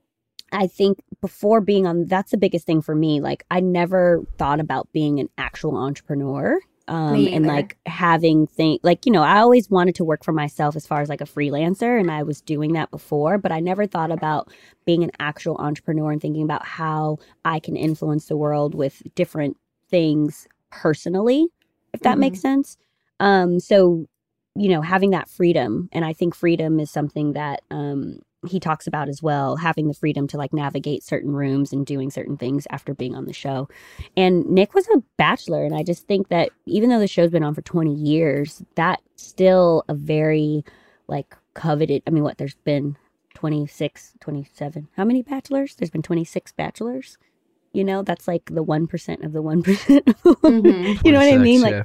[0.52, 3.20] I think before being on, that's the biggest thing for me.
[3.20, 6.61] Like, I never thought about being an actual entrepreneur.
[6.88, 10.77] Um, and like having things like you know I always wanted to work for myself
[10.77, 13.87] as far as like a freelancer and I was doing that before but I never
[13.87, 14.53] thought about
[14.85, 19.57] being an actual entrepreneur and thinking about how I can influence the world with different
[19.90, 21.49] things personally
[21.92, 22.20] if that Mhm.
[22.20, 22.77] makes sense
[23.20, 24.07] um so
[24.55, 28.87] you know having that freedom and I think freedom is something that um he talks
[28.87, 32.66] about as well having the freedom to like navigate certain rooms and doing certain things
[32.70, 33.68] after being on the show
[34.16, 37.42] and nick was a bachelor and i just think that even though the show's been
[37.42, 40.64] on for 20 years that's still a very
[41.09, 42.96] like coveted i mean what there's been
[43.35, 47.18] 26 27 how many bachelors there's been 26 bachelors
[47.72, 51.04] you know that's like the 1% of the 1% Mhm.
[51.04, 51.85] you know what i mean like yeah.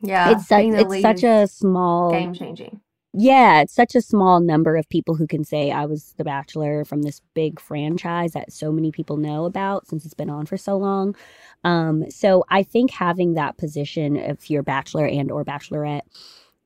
[0.00, 2.80] Yeah, it's such it's such a small game changing.
[3.18, 6.84] Yeah, it's such a small number of people who can say I was the Bachelor
[6.84, 10.56] from this big franchise that so many people know about since it's been on for
[10.56, 11.16] so long.
[11.64, 16.02] Um, so I think having that position if you're Bachelor and or Bachelorette,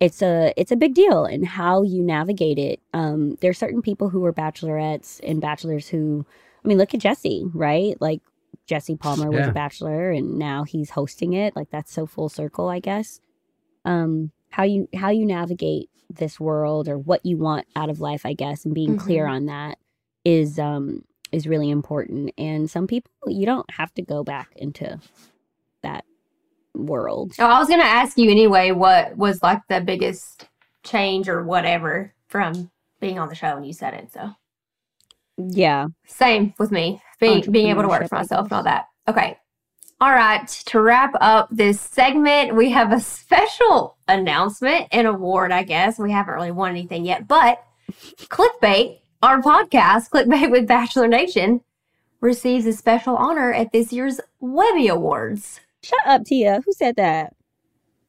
[0.01, 2.81] it's a it's a big deal and how you navigate it.
[2.93, 6.27] Um, there's certain people who are Bachelorettes and Bachelors who,
[6.65, 7.97] I mean, look at Jesse, right?
[8.01, 8.21] Like
[8.67, 9.51] Jesse Palmer was Yeah.
[9.51, 11.57] a Bachelor and now he's hosting it.
[11.57, 13.21] Like that's so full circle, I guess
[13.85, 18.25] um how you how you navigate this world or what you want out of life
[18.25, 19.79] i guess and being clear on that
[20.25, 24.99] is um is really important and some people you don't have to go back into
[25.83, 26.05] that
[26.75, 27.33] world.
[27.39, 28.71] Oh, I was gonna ask you anyway.
[28.71, 30.47] What was like the biggest
[30.85, 32.71] change or whatever from
[33.01, 34.13] being on the show, and you said it.
[34.13, 34.31] So
[35.39, 35.89] Yeah.
[36.07, 37.03] same with me.
[37.21, 38.87] Being being able to work for myself and all that.
[39.09, 39.39] Okay.
[40.03, 40.49] All right.
[40.49, 45.53] To wrap up this segment, we have a special announcement and award.
[45.53, 47.63] I guess we haven't really won anything yet, but
[48.23, 51.61] Clickbait, our podcast, Clickbait with Bachelor Nation,
[52.21, 55.61] receives a special honor at this year's Webby Awards.
[55.85, 56.63] Shut up, Tia.
[56.67, 57.37] Who said that?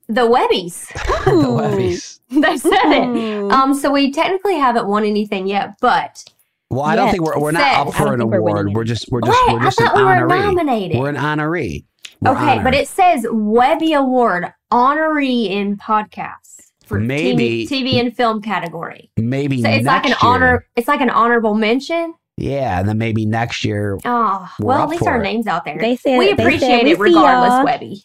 [0.07, 0.87] The Webbies.
[1.25, 2.21] the Webbies.
[2.29, 3.51] they said it.
[3.51, 6.25] Um, so we technically haven't won anything yet, but
[6.73, 8.73] Well, I don't think we're we're not up for an think we're award.
[8.73, 10.39] We're just we're just Wait, we're I just an thought we were honoree.
[10.45, 10.99] nominated.
[10.99, 11.85] We're an honoree.
[12.21, 18.15] We're okay, but it says Webby Award honoree in podcasts for Maybe- TV, TV and
[18.15, 19.09] film category.
[19.17, 20.65] maybe So it's like an year- honor.
[20.75, 22.13] It's like an honorable mention.
[22.37, 23.99] Yeah, and then maybe next year.
[24.05, 25.23] Oh, We're well, up at least our it.
[25.23, 25.77] names out there.
[25.77, 27.63] They said- we they said appreciate we it see regardless, y'all.
[27.65, 28.03] Webby.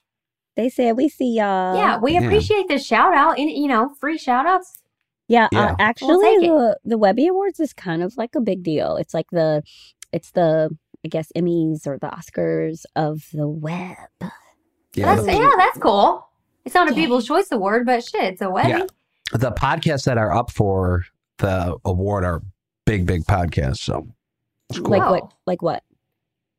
[0.57, 1.77] They said we see y'all.
[1.77, 2.21] yeah, we Yeah.
[2.23, 4.78] appreciate the shout out and you know free shout outs.
[5.29, 5.73] Yeah, Yeah.
[5.73, 6.49] Uh, actually, take it.
[6.49, 8.97] the the Webby Awards is kind of like a big deal.
[8.97, 9.63] It's like the,
[10.13, 13.97] it's the I guess Emmys or the Oscars of the web.
[14.95, 16.27] Yeah, that's yeah, that's cool.
[16.65, 16.97] It's not a Yeah.
[17.03, 18.71] People's Choice Award, but shit, it's a Webby.
[18.71, 18.87] Yeah.
[19.33, 21.05] the podcasts that are up for
[21.39, 22.43] the award are
[22.87, 23.79] big, big podcasts.
[23.79, 24.09] So
[24.71, 24.91] it's cool.
[24.91, 25.11] Like Wow.
[25.13, 25.33] what?
[25.47, 25.85] Like what?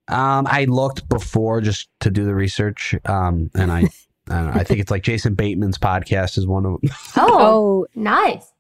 [0.08, 2.96] Um, I looked before just to do the research.
[3.06, 3.80] Um, and I,
[4.30, 6.92] I, don't know, I think it's like Jason Bateman's podcast is one of them.
[7.18, 8.52] Oh, Oh, nice.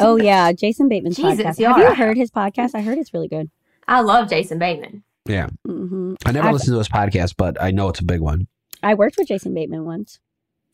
[0.00, 1.58] Oh yeah, Jason Bateman's Jesus, podcast.
[1.58, 2.70] y'all Have you heard his podcast?
[2.74, 3.50] I heard it's really good.
[3.88, 5.02] I love Jason Bateman.
[5.26, 8.20] Yeah, hmm I never I've- listened to his podcast, but I know it's a big
[8.20, 8.46] one.
[8.82, 10.18] I worked with Jason Bateman once.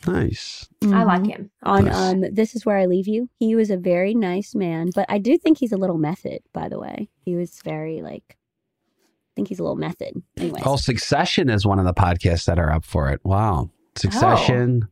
[0.06, 0.68] Nice.
[0.84, 1.26] I like Mhm.
[1.30, 1.50] him.
[1.64, 1.94] On Nice.
[1.96, 3.28] um, this is where I leave you.
[3.38, 6.38] He was a very nice man, but I do think he's a little method.
[6.52, 8.36] By the way, he was very like.
[8.38, 10.22] I think he's a little method.
[10.36, 13.20] Anyways, Oh, Succession is one of the podcasts that are up for it.
[13.24, 14.88] Wow, Succession.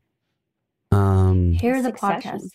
[0.92, 2.32] Um, Here's a Succession.
[2.40, 2.48] podcast.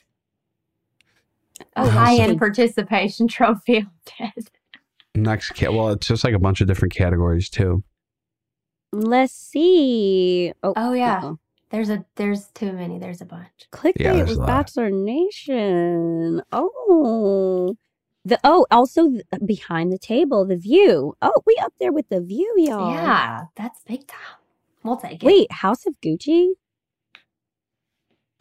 [1.75, 4.51] A Oh, high so- end participation trophy test.
[5.15, 7.83] next, ca- well, it's just like a bunch of different categories too.
[8.93, 10.51] let's see.
[10.63, 11.19] Oh, Oh, yeah.
[11.19, 11.39] uh-oh.
[11.69, 12.99] There's a there's too many.
[12.99, 13.47] There's a bunch.
[13.71, 14.47] Clickbait Yeah, there's with a lot.
[14.47, 16.41] Bachelor Nation.
[16.51, 17.77] Oh,
[18.25, 21.15] the oh, also th- behind the table, the view.
[21.21, 22.91] Oh, we up there with the view, y'all.
[22.93, 24.19] Yeah, that's big time.
[24.83, 25.25] We'll take it.
[25.25, 26.49] Wait, House of Gucci.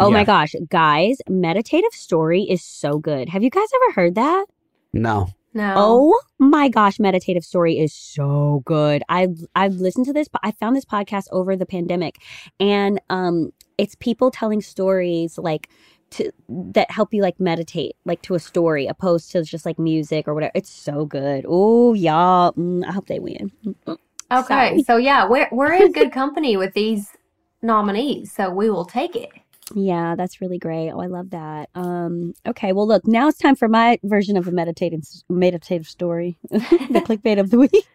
[0.01, 0.17] Oh Yeah.
[0.19, 3.29] my gosh, guys, Meditative Story is so good.
[3.29, 4.47] Have you guys ever heard that?
[4.93, 5.75] No, no.
[5.77, 9.03] Oh my gosh, Meditative Story is so good.
[9.09, 12.17] I I've listened to this, but I found this podcast over the pandemic,
[12.59, 15.69] and um, it's people telling stories like
[16.13, 20.27] to that help you like meditate, like to a story, opposed to just like music
[20.27, 20.53] or whatever.
[20.57, 21.45] It's so good.
[21.49, 23.53] Oh y'all, mm, I hope they win.
[23.87, 24.43] okay.
[24.47, 24.83] sorry.
[24.83, 27.13] So yeah, we're we're in good company with these
[27.63, 29.31] nominees, so we will take it.
[29.75, 30.91] Yeah, that's really great.
[30.91, 31.71] Oh, I love that.
[31.75, 36.39] Um, okay, well, look, now it's time for my version of a meditative meditative story,
[36.51, 37.87] the clickbait of the week.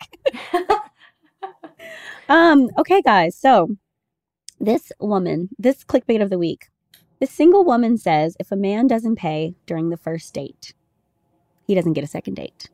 [2.30, 3.36] um, okay, guys.
[3.36, 3.76] So
[4.60, 6.70] this woman, this clickbait of the week,
[7.20, 10.74] this single woman says if a man doesn't pay during the first date,
[11.68, 12.70] he doesn't get a second date.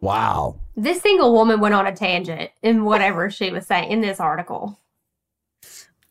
[0.00, 0.56] wow.
[0.76, 4.78] This single woman went on a tangent in whatever she was saying in this article.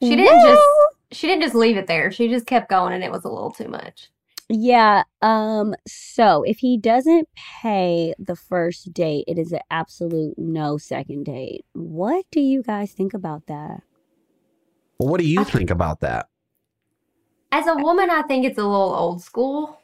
[0.02, 2.11] She didn't just Well, she didn't just leave it there.
[2.11, 4.09] She just kept going and it was a little too much.
[4.49, 5.03] Yeah.
[5.23, 5.73] Um.
[5.87, 11.65] So if he doesn't pay the first date, it is an absolute no second date.
[11.73, 13.81] What do you guys think about that?
[14.99, 16.27] Well, what do you I- think about that?
[17.51, 19.79] As a woman, I think it's a little old school.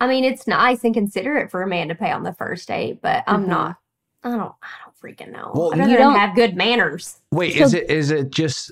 [0.00, 3.02] I mean, it's nice and considerate for a man to pay on the first date,
[3.02, 3.48] but I'm Mhm.
[3.48, 3.76] not.
[4.22, 4.52] I don't.
[4.62, 5.50] I don't freaking know.
[5.54, 7.20] Well, I'd rather you don't- have good manners.
[7.32, 8.70] Wait, So- is it is it just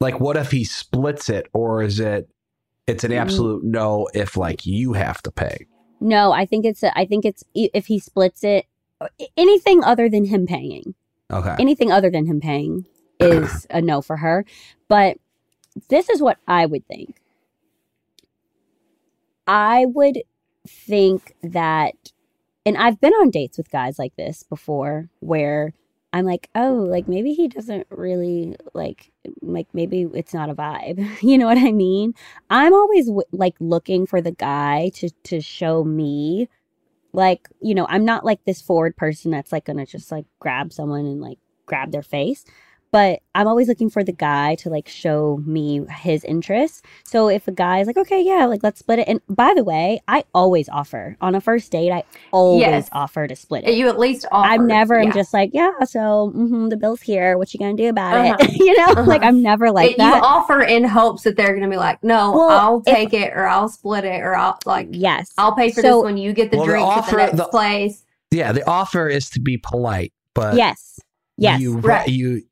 [0.00, 2.28] like what if he splits it, or is it
[2.86, 3.16] it's an Mm.
[3.20, 5.66] absolute no if like you have to pay?
[6.00, 8.66] No, I think it's a, I think it's if he splits it,
[9.36, 10.94] anything other than him paying,
[11.32, 11.54] Okay.
[11.58, 12.86] anything other than him paying
[13.18, 14.44] is a no for her.
[14.88, 15.16] But
[15.88, 17.20] this is what I would think.
[19.46, 20.22] I would
[20.66, 21.94] think that,
[22.64, 25.72] and I've been on dates with guys like this before where
[26.12, 31.06] I'm like, oh, like maybe he doesn't really like, like maybe it's not a vibe.
[31.22, 32.14] You know what I mean?
[32.50, 36.48] I'm always w- like looking for the guy to to show me,
[37.12, 40.72] like, you know, I'm not like this forward person that's like gonna just like grab
[40.72, 42.44] someone and like grab their face.
[42.92, 46.84] But I'm always looking for the guy to like show me his interest.
[47.04, 49.08] So if a guy is like, okay, yeah, like let's split it.
[49.08, 51.90] And by the way, I always offer on a first date.
[51.92, 52.88] I always Yes.
[52.92, 53.74] offer to split it.
[53.74, 54.48] You at least offer.
[54.48, 57.36] I'm never am just like, yeah, so hmm the bill's here.
[57.36, 58.36] What you gonna do about Uh-huh.
[58.40, 58.54] it?
[58.60, 59.04] you know, Uh-huh.
[59.04, 60.16] like I'm never like It- that.
[60.16, 63.12] You offer in hopes that they're going to be like, no, Well, I'll if- take
[63.12, 66.16] it or I'll split it or I'll like, yes, I'll pay for So- this when
[66.16, 68.04] you get the Well, the drinks at offer- the next the- place.
[68.30, 70.98] Yeah, the offer is to be polite, but yes,
[71.36, 71.60] yes.
[71.60, 72.08] you Right.
[72.08, 72.42] you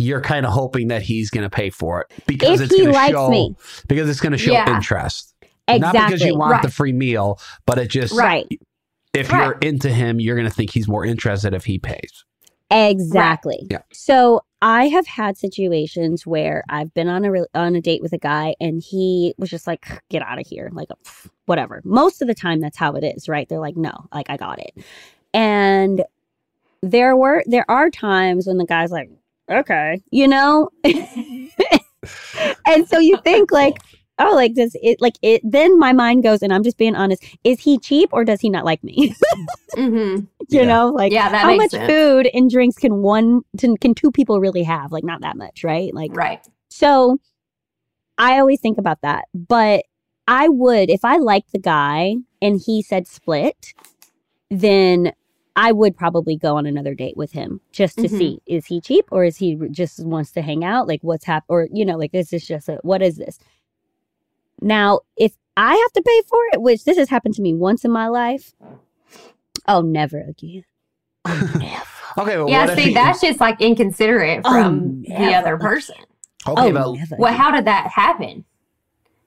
[0.00, 2.92] you're kind of hoping that he's going to pay for it because if it's going
[2.92, 3.54] to show me,
[3.88, 4.74] because it's going to show Yeah.
[4.74, 5.34] interest.
[5.68, 5.78] exactly.
[6.00, 6.62] Not because you want Right.
[6.62, 8.46] the free meal, but it just right.
[9.14, 9.44] if Right.
[9.44, 12.24] you're into him, you're going to think he's more interested if he pays.
[12.72, 13.66] Exactly.
[13.70, 13.82] Yeah.
[13.92, 18.12] So I have had situations where I've been on a re- on a date with
[18.12, 20.88] a guy and he was just like, "Get out of here," like
[21.46, 21.80] whatever.
[21.84, 23.48] Most of the time, that's how it is, right?
[23.48, 24.72] They're like, "No, like I got it,"
[25.34, 26.04] and
[26.82, 29.10] there were there are times when the guy's like,
[29.50, 30.68] "Okay," you know,
[32.66, 33.76] and so you think like.
[34.22, 35.40] Oh, like does it like it?
[35.42, 37.24] Then my mind goes, and I'm just being honest.
[37.42, 39.14] Is he cheap or does he not like me?
[39.74, 40.16] hmm
[40.50, 40.64] you Yeah.
[40.66, 41.90] know, like Yeah, that how much sense.
[41.90, 45.64] food and drinks can one can, can two people really have like not that much
[45.64, 46.46] right like Right.
[46.68, 47.18] so
[48.18, 49.84] i always think about that but
[50.28, 53.72] i would if i liked the guy and he said split
[54.50, 55.12] then
[55.66, 58.18] i would probably go on another date with him just to Mhm.
[58.18, 61.44] see is he cheap or is he just wants to hang out like what's hap
[61.48, 63.38] or you know like is this just a what is this
[64.60, 67.84] now if i have to pay for it which this has happened to me once
[67.84, 68.52] in my life
[69.68, 70.64] oh never again
[72.18, 75.56] Okay, well, yeah, what if see, he- that's just like inconsiderate Oh, from the other
[75.56, 75.94] person.
[76.48, 78.44] okay, oh, but Well, how did that happen?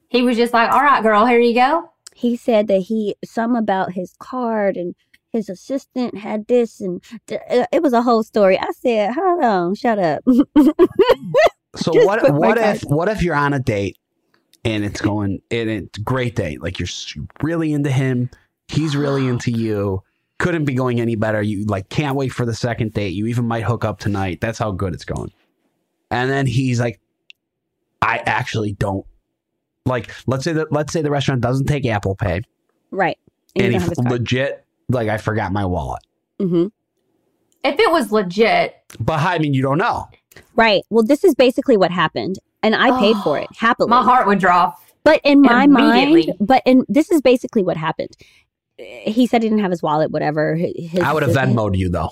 [0.10, 1.90] He was just like, all right, girl, here you go.
[2.14, 4.96] he said that he some about his card and
[5.34, 8.58] his assistant had this and th- uh, it was a whole story.
[8.58, 10.24] I said, "Hold on, shut up."
[11.76, 12.32] so what?
[12.34, 12.84] What if?
[12.84, 13.98] What if you're on a date
[14.64, 16.88] and it's going and it's a great date, like you're
[17.42, 18.30] really into him,
[18.68, 20.04] he's really into you.
[20.40, 21.42] Couldn't be going any better.
[21.42, 23.14] You like can't wait for the second date.
[23.14, 24.40] You even might hook up tonight.
[24.40, 25.32] That's how good it's going.
[26.12, 27.00] And then he's like,
[28.02, 29.06] I actually don't
[29.86, 30.12] like.
[30.28, 30.72] Let's say that.
[30.72, 32.42] Let's say the restaurant doesn't take Apple Pay,
[32.92, 33.18] right.
[33.56, 34.12] And, and he don't have his card.
[34.12, 36.02] legit like I forgot my wallet.
[36.40, 36.68] hmm
[37.64, 40.08] If it was legit, But I mean, you don't know.
[40.56, 40.84] Right.
[40.90, 43.90] Well, this is basically what happened, and I paid for it happily.
[43.90, 44.80] my heart would drop.
[45.04, 48.16] But in my mind, but in this is basically what happened.
[48.78, 50.56] He said he didn't have his wallet, whatever.
[50.56, 52.10] His, I would have Venmoed you though.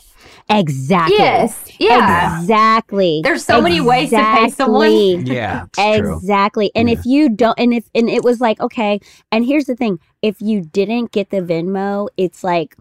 [0.49, 1.17] Exactly.
[1.17, 1.71] Yes.
[1.79, 2.39] Yeah.
[2.39, 3.21] Exactly.
[3.23, 4.91] There's so many ways to pay someone.
[4.91, 5.35] Exactly.
[5.35, 6.15] Yeah, it's true.
[6.17, 6.71] Exactly.
[6.75, 8.99] And if you don't, and if, and it was like, okay,
[9.31, 12.75] and here's the thing if you didn't get the Venmo, it's like,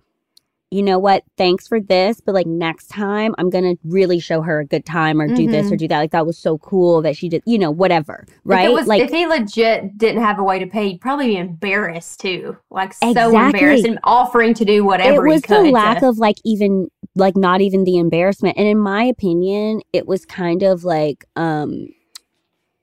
[0.70, 1.24] you know what?
[1.37, 5.20] Thanks for this, but like next time, I'm gonna really show her a good time
[5.20, 5.98] or do this or do that.
[5.98, 8.68] Like that was so cool that she did, you know, whatever, If, right?
[8.68, 11.37] it was, like if he legit didn't have a way to pay, he'd probably be
[11.37, 12.56] embarrassed too.
[12.70, 13.37] Like so Exactly.
[13.46, 15.26] embarrassed and offering to do whatever.
[15.26, 18.78] it was the lack to- of like even like not even the embarrassment and in
[18.78, 21.88] my opinion it was kind of like um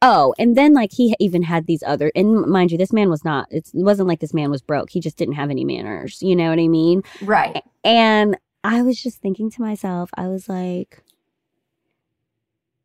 [0.02, 3.26] oh and then like he even had these other and mind you this man was
[3.26, 6.36] not it wasn't like this man was broke he just didn't have any manners you
[6.36, 7.64] know what i mean right.
[7.84, 11.04] and i was just thinking to myself i was like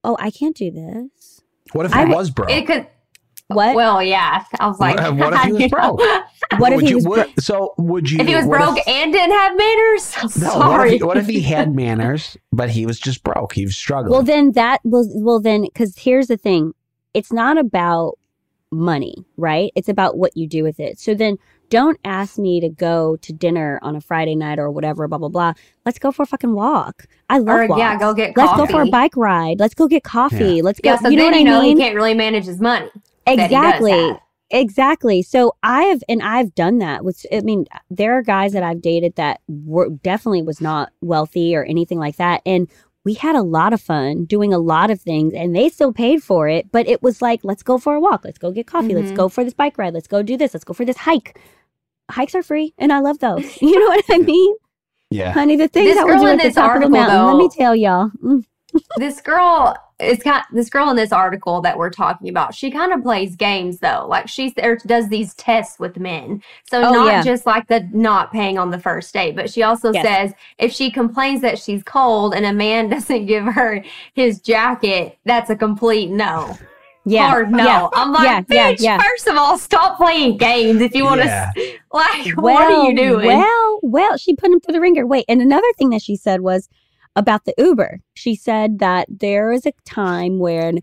[0.05, 2.51] oh i can't do this What if I- it was broke?
[2.51, 2.87] It could.
[3.48, 4.44] what Well, yeah.
[4.59, 6.01] I was like, What- what if he was broke?
[6.59, 8.18] what if he was would- so would you?
[8.20, 10.96] If he was broke if- and didn't have manners, I'm no, what sorry.
[10.96, 13.53] if, what if he had manners, but he was just broke?
[13.53, 14.12] He was struggling.
[14.12, 16.72] Well, then that was well then because here's the thing,
[17.14, 18.18] it's not about
[18.70, 19.70] money, right?
[19.77, 20.98] It's about what you do with it.
[20.98, 21.37] So then
[21.68, 25.29] don't ask me to go to dinner on a Friday night or whatever, blah blah
[25.29, 25.53] blah.
[25.87, 27.07] Let's go for a fucking walk.
[27.29, 27.79] I love or walks.
[27.79, 29.59] yeah, go get Let's go for a bike ride.
[29.61, 30.62] Let's go get coffee.
[30.62, 30.90] Let's go.
[30.90, 31.77] Yeah, so you know then what you I know mean?
[31.77, 32.90] he can't really manage his money.
[33.27, 34.18] that he does exactly.
[34.51, 35.22] Exactly.
[35.22, 39.16] So I've and I've done that with I mean there are guys that I've dated
[39.16, 42.68] that were definitely was not wealthy or anything like that and
[43.05, 46.23] we had a lot of fun doing a lot of things and they still paid
[46.23, 48.95] for it but it was like let's go for a walk let's go get coffee
[48.95, 49.17] let's Mhm.
[49.17, 51.38] go for this bike ride let's go do this let's go for this hike
[52.11, 54.55] hikes are free and I love those you know what I mean
[55.11, 55.33] yeah.
[55.33, 57.37] honey the things This that we girl do at the top of the mountain let
[57.37, 58.45] me tell y'all Mm.
[58.97, 62.93] this girl is kind this girl in this article that we're talking about she kind
[62.93, 67.07] of plays games though like she's there does these tests with men so Oh, not
[67.09, 67.23] yeah.
[67.23, 70.05] just like the not paying on the first date but she also Yes.
[70.05, 73.83] says if she complains that she's cold and a man doesn't give her
[74.15, 76.57] his jacket that's a complete no
[77.05, 79.01] yeah hard no yeah i'm like Yeah, yeah, bitch yeah.
[79.03, 81.51] first of all stop playing games if you want to Yeah.
[81.93, 85.05] like what are you doing Well, well, she put him through the ringer.
[85.07, 86.69] Wait, and another thing that she said was,
[87.16, 88.01] about the Uber.
[88.14, 90.81] She said that there was a time when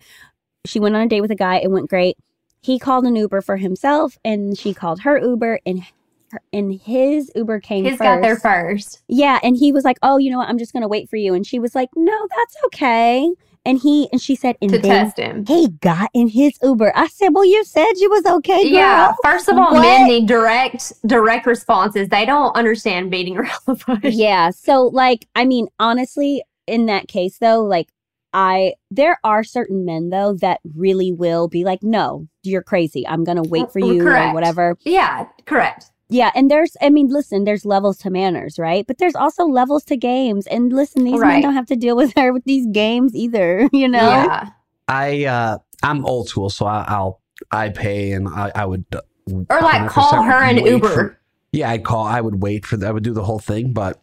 [0.66, 1.58] she went on a date with a guy.
[1.58, 2.18] It went great.
[2.62, 5.84] He called an Uber for himself, and she called her Uber, and
[6.32, 8.02] her, and his Uber came His first.
[8.02, 9.02] got there first.
[9.08, 10.50] Yeah, and he was like, "Oh, you know what?
[10.50, 13.32] I'm just gonna wait for you." And she was like, "No, that's okay."
[13.70, 15.46] And he and she said, "And to test him.
[15.46, 19.14] he got in his Uber." I said, "Well, you said you was okay, girl." Yeah.
[19.24, 19.82] First of all, What?
[19.82, 22.10] men need direct direct responses.
[22.10, 24.16] They don't understand beating around the bush.
[24.16, 24.50] Yeah.
[24.50, 27.90] So, like, I mean, honestly, in that case, though, like,
[28.34, 33.08] I there are certain men though that really will be like, "No, you're crazy.
[33.08, 35.92] I'm gonna wait mm, for you or whatever." Yeah, correct.
[36.12, 38.86] Yeah, and there's, I mean, listen, there's levels to manners, right?
[38.88, 42.14] But there's also levels to games, and listen, these men don't have to deal with
[42.18, 44.00] her with these games either, you know?
[44.00, 44.50] Yeah.
[44.88, 49.02] I uh I'm old school, so I, I'll I pay and I, I would uh,
[49.50, 50.90] Or like call her an Uber.
[50.90, 51.20] for-
[51.52, 52.06] yeah, I'd call.
[52.06, 52.84] I would wait for.
[52.86, 54.02] I would do the whole thing, but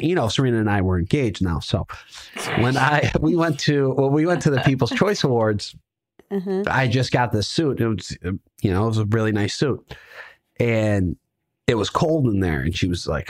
[0.00, 1.60] you know, Serena and I were engaged now.
[1.60, 1.86] So
[2.58, 5.74] when I we went to well, we went to the People's Choice Awards.
[6.30, 6.62] Uh-huh.
[6.66, 7.80] I just got this suit.
[7.80, 8.32] It was, uh,
[8.62, 9.94] you know, it was a really nice suit,
[10.62, 11.16] and
[11.66, 12.60] it was cold in there.
[12.60, 13.28] And she was like,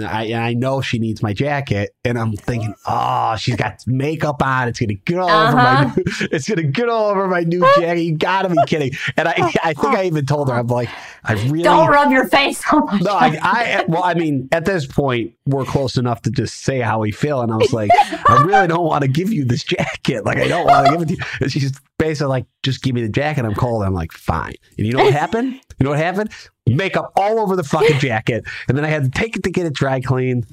[0.00, 4.68] I, I know she needs my jacket, and I'm thinking, oh, she's got makeup on.
[4.68, 6.00] It's gonna get all over my, Uh-huh.
[6.32, 8.00] it's gonna get all over my new jacket.
[8.00, 8.92] You gotta be kidding!
[9.18, 10.88] And I, I think I even told her, I'm like,
[11.24, 14.64] I really Don't rub your face on my no, I, I, well, I mean, at
[14.64, 17.42] this point, we're close enough to just say how we feel.
[17.42, 17.90] And I was like,
[18.28, 20.24] I really don't want to give you this jacket.
[20.24, 21.22] Like, I don't want to give it to you.
[21.42, 23.44] And she's basically like, just give me the jacket.
[23.44, 23.82] I'm cold.
[23.82, 24.54] I'm like, fine.
[24.78, 25.54] And you know what happened?
[25.78, 26.30] You know what happened?
[26.66, 28.44] Makeup all over the fucking jacket.
[28.68, 30.46] And then I had to take it to get it dry cleaned.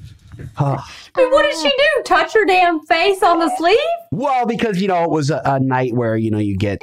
[0.58, 0.84] Oh.
[1.14, 2.02] Dude, what did she do?
[2.04, 3.78] Touch her damn face on the sleeve?
[4.10, 6.80] Well, because, you know, it was a, a night where, you know, you get,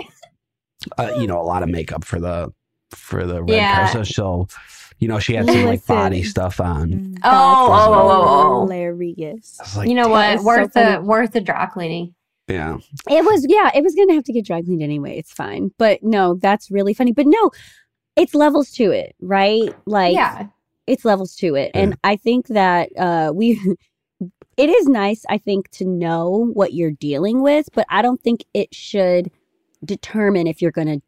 [0.97, 2.53] uh, you know, a lot of makeup for the,
[2.91, 3.91] for the red Yeah.
[3.91, 4.07] carpet.
[4.07, 4.47] So,
[4.99, 7.15] you know, she had some like body stuff on.
[7.23, 8.61] Oh, oh, oh, oh, oh.
[8.61, 9.59] hilarious.
[9.75, 10.11] Like, You know what?
[10.11, 10.35] what?
[10.35, 11.05] is so Worth the funny.
[11.05, 12.15] worth the dry cleaning.
[12.47, 12.77] yeah.
[13.09, 15.17] It was, yeah, it was gonna have to get dry cleaned anyway.
[15.17, 17.11] It's fine, but no, that's really funny.
[17.11, 17.51] But no,
[18.17, 19.73] it's levels to it, right?
[19.86, 20.47] Like, yeah.
[20.86, 23.60] it's levels to it, and I think that uh, we.
[24.58, 28.43] It is nice, I think, to know what you're dealing with, but I don't think
[28.56, 29.30] it should
[29.86, 30.99] determine if you're gonna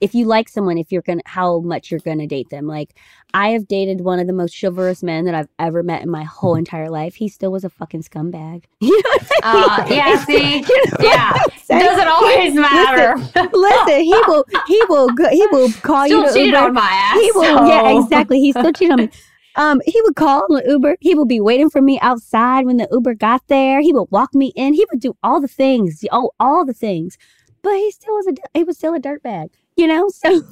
[0.00, 2.66] if you like someone, if you're gonna how much you're gonna date them.
[2.66, 2.94] Like
[3.34, 6.24] I have dated one of the most chivalrous men that I've ever met in my
[6.24, 7.16] whole entire life.
[7.16, 8.64] He still was a fucking scumbag.
[8.80, 10.58] You know what I Uh, yeah, see?
[10.58, 11.32] You know Yeah.
[11.70, 11.78] I'm?
[11.80, 13.16] Doesn't always matter.
[13.52, 16.58] Listen, he will he will go, he will call Still you to cheated Uber.
[16.58, 17.20] on my ass.
[17.20, 18.40] He will, yeah, exactly.
[18.40, 19.10] He still cheated on me.
[19.56, 20.98] Um, he would call an Uber.
[21.00, 23.80] He would be waiting for me outside when the Uber got there.
[23.80, 24.72] He would walk me in.
[24.74, 27.18] He would do all the things, all all the things.
[27.60, 30.08] But he still was a he was still a dirtbag, you know.
[30.24, 30.42] So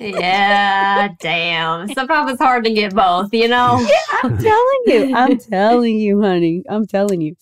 [0.00, 1.88] Yeah, damn.
[1.92, 3.78] Sometimes it's hard to get both, you know?
[3.80, 7.36] Yeah, I'm telling you, I'm telling you, honey, I'm telling you.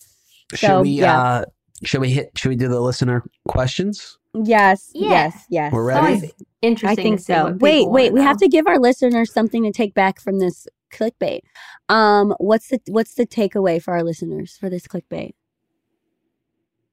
[0.52, 1.20] Should So, we yeah.
[1.22, 1.44] uh
[1.84, 4.18] should we hit should we do the listener questions?
[4.34, 5.08] Yes, Yeah.
[5.10, 5.72] yes, yes.
[5.72, 6.32] We're ready?
[6.62, 6.98] interesting.
[6.98, 7.56] I think so.
[7.60, 8.10] Wait, wait.
[8.12, 11.40] wanna We have to give our listeners something to take back from this clickbait.
[11.88, 15.32] Um, what's the what's the takeaway for our listeners for this clickbait?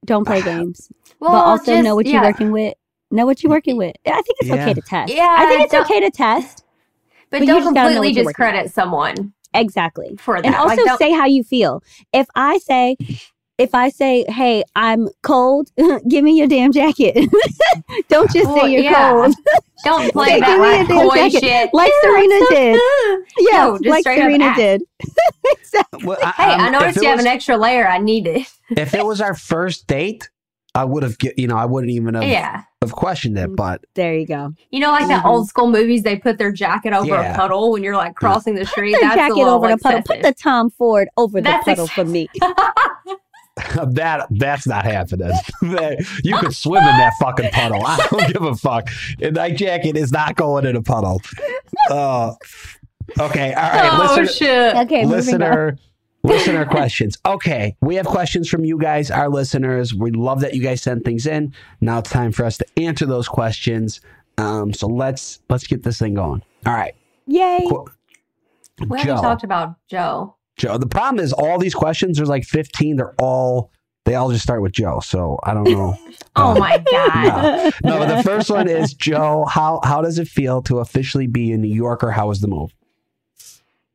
[0.05, 2.75] Don't play games, Well, but also just- know what you're working with.
[3.15, 3.95] Know what you're working with.
[4.05, 4.55] I think it's Yeah.
[4.63, 5.13] okay to test.
[5.13, 6.63] Yeah, I think it's okay to test.
[7.31, 10.15] But, but don't just gotta know completely what you're working discredit someone Exactly.
[10.19, 10.45] for that.
[10.45, 11.81] And also Like, say how you feel.
[12.13, 12.97] If I say,
[13.57, 15.71] if I say, "Hey, I'm cold,"
[16.09, 17.15] give me your damn jacket.
[18.09, 19.11] Don't just Well, say you're yeah.
[19.11, 19.35] cold,
[19.85, 21.39] don't play Give that me like a damn coy jacket.
[21.41, 21.69] shit.
[21.73, 22.75] like Yeah, Serena it's did.
[22.75, 23.23] okay.
[23.39, 24.81] Yeah, No, just like Serena did.
[25.45, 26.05] exactly.
[26.05, 27.87] Well, I, Hey, um, I if noticed it you have an extra layer.
[27.87, 28.47] I need it.
[28.71, 30.29] if it was our first date,
[30.75, 32.63] I would have you know, I wouldn't even have, Yeah.
[32.81, 34.51] have questioned it, but There you go.
[34.71, 35.29] You know, like that Mhm.
[35.29, 37.33] old school movies, they put their jacket over Yeah.
[37.33, 38.93] a puddle when you're like crossing the street.
[38.93, 40.01] Put the That's a jacket little over the puddle.
[40.05, 40.33] Put the.
[40.33, 42.27] Tom Ford over the That's puddle for me.
[43.87, 45.31] that that's not happening.
[46.23, 47.81] you could swim in that fucking puddle.
[47.85, 48.89] I don't give a fuck.
[49.21, 51.21] And that jacket is not going in a puddle.
[51.89, 52.33] Uh,
[53.19, 53.89] okay, all right.
[53.93, 54.75] oh listen, shit!
[54.75, 55.09] Okay, moving on.
[55.11, 55.77] listener
[56.25, 57.17] listener questions.
[57.25, 59.93] Okay we have questions from you guys our listeners.
[59.93, 61.53] We love that you guys send things in.
[61.81, 64.01] Now it's time for us to answer those questions.
[64.37, 66.41] Um so let's let's get this thing going.
[66.65, 66.95] All right.
[67.27, 67.65] Yay.
[67.69, 67.85] Qu-
[68.87, 70.35] We haven't talked about Joe.
[70.57, 73.71] joe the problem is all these questions there's like 15 they're all
[74.05, 75.97] they all just start with joe so i don't know.
[76.37, 77.73] Oh Uh, my god!
[77.83, 81.51] no but the first one is joe how how does it feel to officially be
[81.53, 82.73] a new yorker how was the move?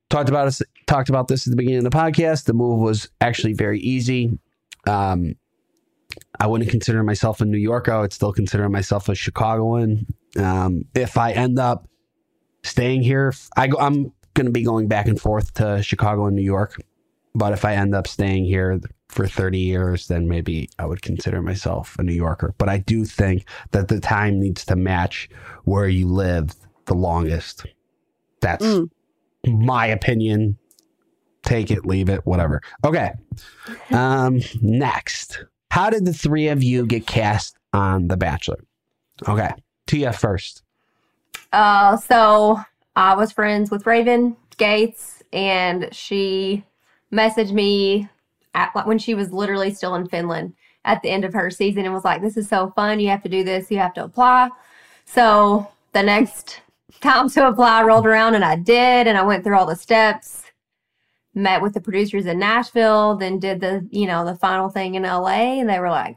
[0.09, 0.61] Talked about us
[0.91, 2.45] talked about this at the beginning of the podcast.
[2.45, 4.39] The move was actually very easy.
[4.87, 5.35] Um,
[6.41, 7.93] I wouldn't consider myself a New Yorker.
[7.93, 10.07] I would still consider myself a Chicagoan.
[10.37, 11.89] Um, if I end up
[12.65, 16.35] staying here, I go, I'm going to be going back and forth to Chicago and
[16.37, 16.77] New York.
[17.35, 21.41] but if I end up staying here for 30 years, then maybe I would consider
[21.41, 22.55] myself a New Yorker.
[22.59, 25.29] But I do think that the time needs to match
[25.65, 26.57] where you lived
[26.87, 27.67] the longest.
[28.41, 28.91] That's Mm.
[29.47, 30.59] my opinion.
[31.43, 32.61] Take it, leave it, whatever.
[32.85, 33.13] Okay.
[33.91, 35.45] Um, next.
[35.71, 38.65] How did the three of you get cast on The Bachelor?
[39.29, 39.51] Okay.
[39.87, 40.63] Tia first.
[41.53, 42.61] Uh, so
[42.97, 46.65] I was friends with Raven Gates, and she
[47.13, 48.09] messaged me
[48.55, 51.95] at when she was literally still in Finland at the end of her season, and
[51.95, 53.01] was like, "This is so fun.
[53.01, 53.71] You have to do this.
[53.71, 54.51] You have to apply."
[55.05, 56.61] So the next
[57.01, 60.45] time to apply rolled around, and I did, and I went through all the steps.
[61.35, 65.05] Met with the producers in Nashville, then did the you know the final thing in
[65.05, 66.17] LA, and they were like,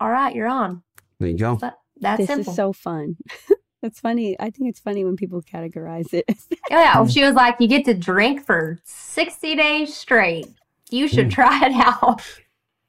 [0.00, 0.82] "All right, you're on."
[1.20, 1.56] There you go.
[1.56, 2.50] But that's this simple.
[2.50, 3.16] is so fun.
[3.82, 4.34] it's funny.
[4.40, 6.24] I think it's funny when people categorize it.
[6.70, 10.46] Oh, yeah, she was like, "You get to drink for sixty days straight.
[10.90, 11.32] You should Mm.
[11.32, 12.22] try it out.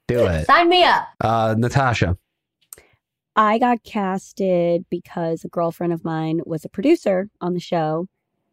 [0.08, 0.46] Do it.
[0.48, 2.18] Sign me up." Uh, Natasha.
[3.36, 8.08] I got casted because a girlfriend of mine was a producer on the show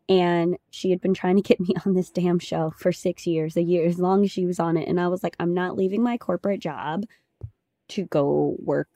[0.08, 3.56] and she had been trying to get me on this damn show for 6 years,
[3.56, 5.76] a year as long as she was on it and I was like I'm not
[5.76, 7.04] leaving my corporate job
[7.88, 8.88] to go work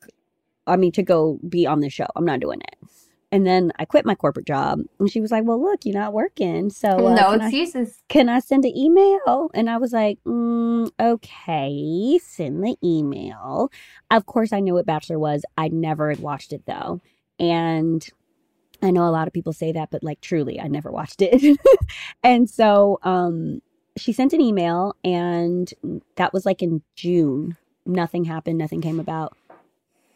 [0.67, 2.07] I mean to go be on the show.
[2.15, 2.77] I'm not doing it.
[3.31, 6.13] And then I quit my corporate job and she was like, "Well, look, you're not
[6.15, 8.03] working." So uh, no can I- excuses.
[8.09, 9.51] can I send an email?
[9.55, 13.71] And I was like, mm, okay, send the email.
[14.11, 15.45] Of course, I knew what Bachelor was.
[15.59, 17.01] I never had watched it though.
[17.39, 18.07] And
[18.83, 21.59] I know a lot of people say that, but like truly, I never watched it.
[22.23, 23.61] and so um,
[23.97, 25.73] she sent an email, and
[26.17, 27.57] that was like in June.
[27.87, 29.37] Nothing happened, nothing came about.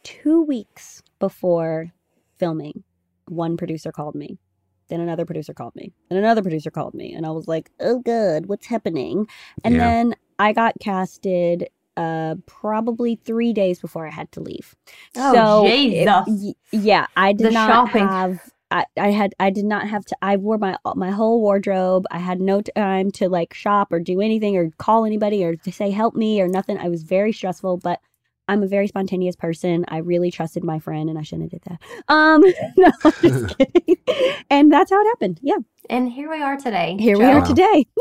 [0.04, 1.92] Two weeks before
[2.36, 2.84] filming,
[3.28, 4.38] one producer called me.
[4.88, 5.92] Then another producer called me.
[6.10, 7.14] Then another producer called me.
[7.14, 8.46] And I was like, oh, good.
[8.46, 9.26] What's happening?
[9.64, 9.80] And Yeah.
[9.88, 14.74] then I got casted uh probably three days before I had to leave.
[15.16, 16.26] Oh, so Jesus.
[16.26, 18.08] it- yeah, I did The not shopping.
[18.08, 18.40] have
[18.70, 22.06] I, I had I did not have to I wore my my whole wardrobe.
[22.10, 25.72] I had no time to like shop or do anything or call anybody or to
[25.72, 26.78] say help me or nothing.
[26.78, 28.00] I was very stressful, but
[28.48, 29.84] I'm a very spontaneous person.
[29.88, 32.12] I really trusted my friend and I shouldn't have did that.
[32.12, 32.42] Um
[32.78, 33.96] no, I'm just kidding.
[34.50, 35.40] And that's how it happened.
[35.42, 35.58] Yeah.
[35.90, 36.96] And here we are today.
[36.98, 37.46] Here we are Wow.
[37.46, 37.86] today.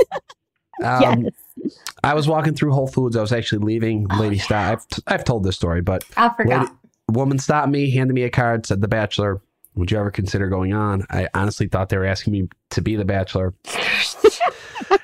[0.83, 1.33] Um, yes.
[2.03, 3.15] I was walking through Whole Foods.
[3.15, 4.07] I was actually leaving.
[4.11, 4.43] Oh, Lady yeah.
[4.43, 4.79] stop.
[4.79, 6.61] I've, I've told this story, but I forgot.
[6.61, 6.71] Lady-
[7.09, 9.41] woman stopped me, handed me a card, said, The Bachelor.
[9.75, 11.05] Would you ever consider going on?
[11.09, 13.53] I honestly thought they were asking me to be the Bachelor.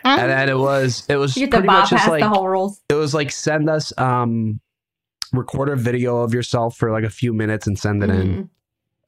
[0.04, 2.82] And then it was, it was you pretty much just like, the whole rules.
[2.90, 4.60] it was like, send us, um,
[5.34, 8.50] record a video of yourself for like a few minutes and send it in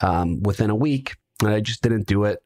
[0.01, 0.07] Mhm.
[0.07, 1.15] um, within a week.
[1.41, 2.43] And I just didn't do it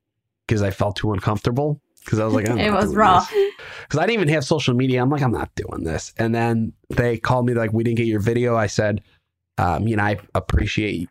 [0.48, 1.82] because I felt too uncomfortable.
[2.04, 3.32] Because I was like, It was rough.
[3.32, 5.02] because I didn't even have social media.
[5.02, 6.14] I'm like, I'm not doing this.
[6.18, 8.56] And then they called me like, we didn't get your video.
[8.56, 9.02] I said,
[9.58, 11.10] um, you know, I appreciate,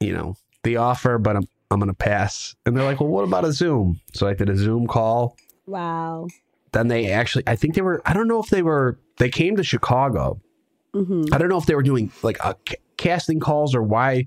[0.00, 2.54] you know, the offer, but I'm I'm gonna pass.
[2.66, 3.98] And they're like, well, what about a Zoom?
[4.14, 5.36] So I did a Zoom call.
[5.66, 6.28] Wow.
[6.72, 9.56] Then they actually, I think they were, I don't know if they were, they came
[9.56, 10.40] to Chicago.
[10.94, 12.56] hmm I don't know if they were doing like a
[12.98, 14.26] casting calls or why,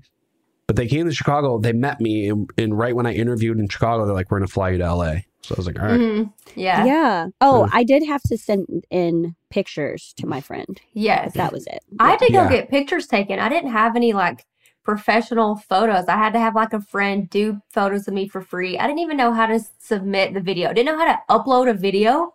[0.66, 1.58] but they came to Chicago.
[1.58, 4.48] They met me, and, and right when I interviewed in Chicago, they're like, we're gonna
[4.48, 5.14] fly you to LA.
[5.46, 6.00] So I was like, all right.
[6.00, 6.32] Mhm.
[6.56, 6.84] Yeah.
[6.84, 7.26] Yeah.
[7.40, 7.70] Oh, Mm.
[7.72, 10.80] I did have to send in pictures to my friend.
[10.92, 11.34] Yes.
[11.34, 11.80] That was it.
[12.00, 12.48] I had to go Yeah.
[12.50, 13.38] get pictures taken.
[13.38, 14.44] I didn't have any like
[14.82, 16.06] professional photos.
[16.08, 18.78] I had to have like a friend do photos of me for free.
[18.78, 20.72] I didn't even know how to submit the video.
[20.72, 22.34] Didn't know how to upload a video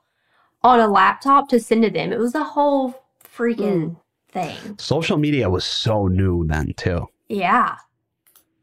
[0.64, 2.12] on a laptop to send to them.
[2.14, 2.94] It was a whole
[3.38, 3.98] freaking
[4.32, 4.56] thing.
[4.78, 7.08] Social media was so new then too.
[7.30, 7.76] Yeah.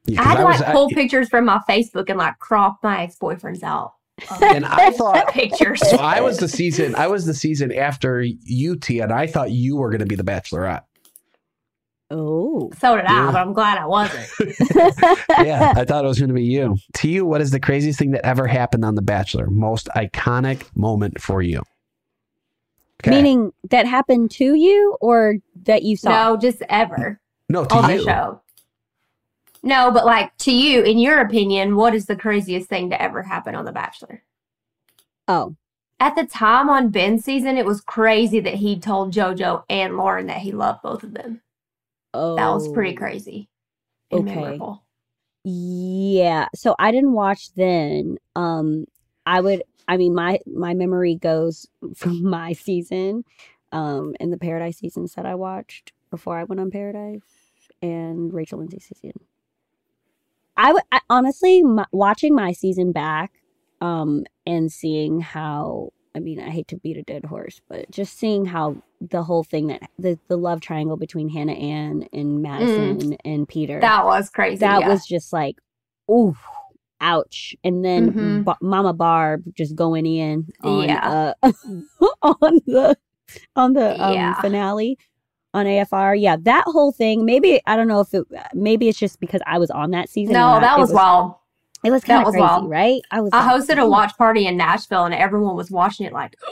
[0.06, 2.78] Yeah, I 'cause had to was- like pull pictures from my Facebook and like crop
[2.82, 3.92] my ex boyfriends out.
[4.30, 5.80] Of and I thought pictures.
[5.88, 5.96] so.
[5.96, 6.94] I was the season.
[6.94, 10.24] I was the season after UT, and I thought you were going to be the
[10.24, 10.82] Bachelorette.
[12.10, 12.70] Oh.
[12.78, 13.28] So did Yeah.
[13.28, 14.26] I, but I'm glad I wasn't.
[15.44, 16.76] Yeah, I thought it was going to be you.
[16.94, 19.48] To you, what is the craziest thing that ever happened on The Bachelor?
[19.50, 21.62] Most iconic moment for you?
[23.02, 23.10] Okay.
[23.10, 26.30] Meaning that happened to you or that you saw?
[26.30, 27.20] No, just ever.
[27.48, 27.98] no, to on you.
[27.98, 28.42] the show.
[29.62, 33.22] No, but like to you, in your opinion, what is the craziest thing to ever
[33.22, 34.22] happen on The Bachelor?
[35.26, 35.56] Oh.
[36.00, 40.26] At the time on Ben's season, it was crazy that he told JoJo and Lauren
[40.26, 41.40] that he loved both of them.
[42.14, 42.36] Oh.
[42.36, 43.48] That was pretty crazy.
[44.10, 44.34] And Okay.
[44.34, 44.84] memorable.
[45.44, 46.46] Yeah.
[46.54, 48.18] So I didn't watch then.
[48.36, 48.86] Um
[49.26, 53.24] I would I mean my my memory goes from my season
[53.72, 57.20] um and the Paradise seasons that I watched before I went on Paradise
[57.82, 59.12] and Rachel Lindsay season.
[60.58, 63.32] I would honestly my, watching my season back
[63.80, 68.18] um and seeing how I mean, I hate to beat a dead horse, but just
[68.18, 73.16] seeing how the whole thing that the, the love triangle between Hannah Ann and Madison
[73.24, 73.82] and Peter Mm.
[73.82, 74.56] That was crazy.
[74.60, 74.88] that yeah.
[74.88, 75.56] was just like,
[76.10, 76.34] ooh,
[77.00, 77.54] ouch.
[77.62, 78.44] And then Mhm.
[78.44, 81.32] Ba- Mama Barb just going in on Yeah.
[81.42, 81.52] uh,
[82.22, 82.96] on the
[83.54, 84.40] on the um, Yeah.
[84.40, 84.98] finale
[85.54, 86.20] on AFR.
[86.20, 87.24] Yeah, that whole thing.
[87.24, 88.26] Maybe I don't know if it.
[88.54, 90.34] Maybe it's just because I was on that season.
[90.34, 91.34] no, that it was, wild.
[91.84, 92.68] It was kind of crazy, wild.
[92.68, 93.02] right?
[93.10, 93.30] I was.
[93.32, 96.36] I like, hosted a watch party in Nashville, and everyone was watching it like.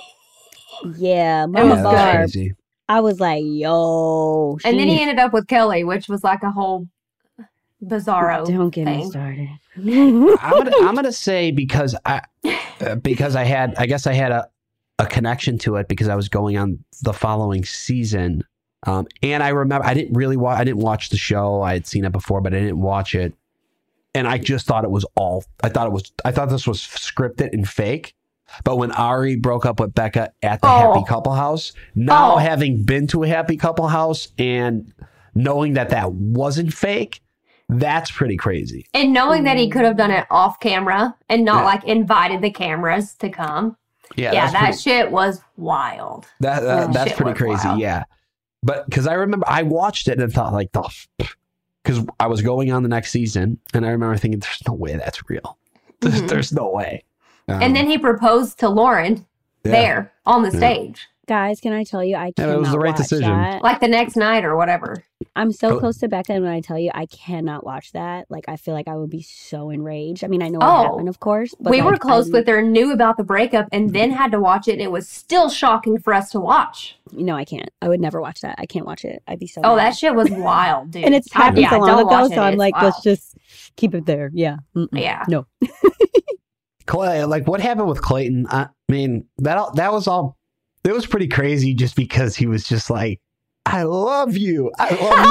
[0.99, 2.17] Yeah, was Mama yeah, Barb.
[2.17, 2.55] crazy.
[2.87, 4.59] I was like, yo.
[4.63, 6.87] And then he ended up with Kelly, which was like a whole
[7.83, 8.47] bizarro.
[8.47, 9.49] Don't get me started.
[9.77, 12.21] I'm gonna I'm gonna say because I
[12.81, 14.49] uh, because I had I guess I had a
[14.99, 18.43] a connection to it because I was going on the following season.
[18.87, 21.61] Um, and I remember I didn't really watch I didn't watch the show.
[21.63, 23.35] I had seen it before, but I didn't watch it.
[24.15, 26.79] And I just thought it was all I thought it was I thought this was
[26.81, 28.15] scripted and fake.
[28.65, 30.93] But when Ari broke up with Becca at the Oh.
[30.95, 32.37] Happy Couple House, now Oh.
[32.39, 34.93] having been to a Happy Couple House and
[35.35, 37.21] knowing that that wasn't fake,
[37.69, 38.87] that's pretty crazy.
[38.95, 41.65] And knowing that he could have done it off camera and not Yeah.
[41.65, 43.77] like invited the cameras to come.
[44.15, 46.27] Yeah, Yeah, that pretty- shit was wild.
[46.39, 47.81] That, that Oh, that's pretty crazy, wild.
[47.81, 48.05] yeah.
[48.67, 50.83] But because I remember I watched it and thought like the,
[51.83, 54.97] because I was going on the next season and I remember thinking, "There's no way
[54.97, 55.57] that's real.
[56.01, 56.29] There's, Mhm.
[56.29, 57.05] there's no way."
[57.49, 59.25] Um, and then he proposed to Lauren
[59.65, 59.71] yeah.
[59.73, 60.57] there on the Yeah.
[60.59, 63.29] stage, Guys, can I tell you, I Yeah, cannot it was the right watch decision.
[63.31, 63.61] that.
[63.63, 65.03] like the next night or whatever.
[65.35, 65.79] I'm so Oh.
[65.81, 68.27] close to Becca, and when I tell you, I cannot watch that.
[68.31, 70.23] Like, I feel like I would be so enraged.
[70.23, 70.67] I mean, I know Oh.
[70.83, 73.67] what happened, of course, but we were close I'm- with her, knew about the breakup,
[73.73, 76.97] and then had to watch it, and it was still shocking for us to watch.
[77.13, 77.71] No, I can't.
[77.83, 78.55] I would never watch that.
[78.59, 79.21] I can't watch it.
[79.27, 79.63] I'd be so.
[79.65, 79.87] Oh, mad.
[79.87, 81.05] that shit was wild, dude.
[81.07, 82.39] and it's I- happened yeah, so long ago, watch so it.
[82.45, 83.37] I'm It's like, let's just
[83.77, 84.31] keep it there.
[84.33, 84.59] Yeah.
[84.77, 84.89] Mm-mm.
[84.93, 85.25] Yeah.
[85.29, 85.47] No.
[86.87, 88.47] Clay, like what happened with Clayton?
[88.49, 90.36] I mean, that all- that was all.
[90.87, 93.21] It was pretty crazy, just because he was just like,
[93.67, 95.27] "I love you, I love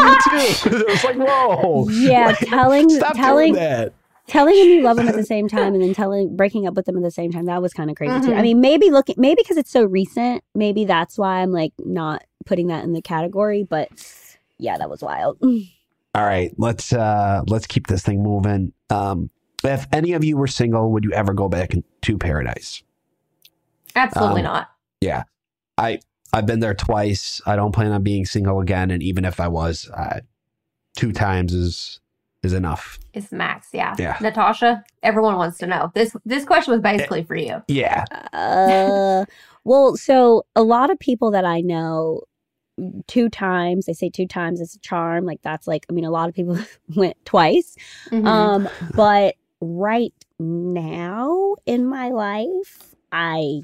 [0.68, 3.93] you too." it was like, whoa, Yeah, Like, telling stop telling that.
[4.28, 6.88] telling him you love him at the same time, and then telling breaking up with
[6.88, 7.45] him at the same time.
[7.45, 8.34] That was kind of crazy too.
[8.34, 8.41] I Mhm.
[8.41, 12.68] mean, maybe looking maybe because it's so recent, maybe that's why I'm like not putting
[12.68, 13.64] that in the category.
[13.64, 13.89] But
[14.58, 15.38] yeah, that was wild.
[15.41, 18.74] All right, let's uh let's keep this thing moving.
[18.89, 19.30] Um,
[19.64, 22.84] if any of you were single, would you ever go back to paradise?
[23.95, 24.70] Absolutely Um, not.
[25.78, 25.99] I
[26.34, 27.41] I've been there twice.
[27.45, 30.21] I don't plan on being single again, and even if I was, uh,
[30.95, 31.99] two times is
[32.43, 32.99] is enough.
[33.13, 33.95] It's Max, yeah.
[33.97, 34.17] Yeah.
[34.21, 35.91] Natasha, everyone wants to know.
[35.95, 37.63] This this question was basically for you.
[37.67, 39.26] Yeah, Uh,
[39.63, 42.21] well, so a lot of people that I know,
[43.07, 45.26] two times they say two times is a charm.
[45.26, 46.57] Like that's like I mean, a lot of people
[46.95, 47.76] went twice.
[48.11, 48.28] Mhm.
[48.28, 53.61] Um, but right now in my life, I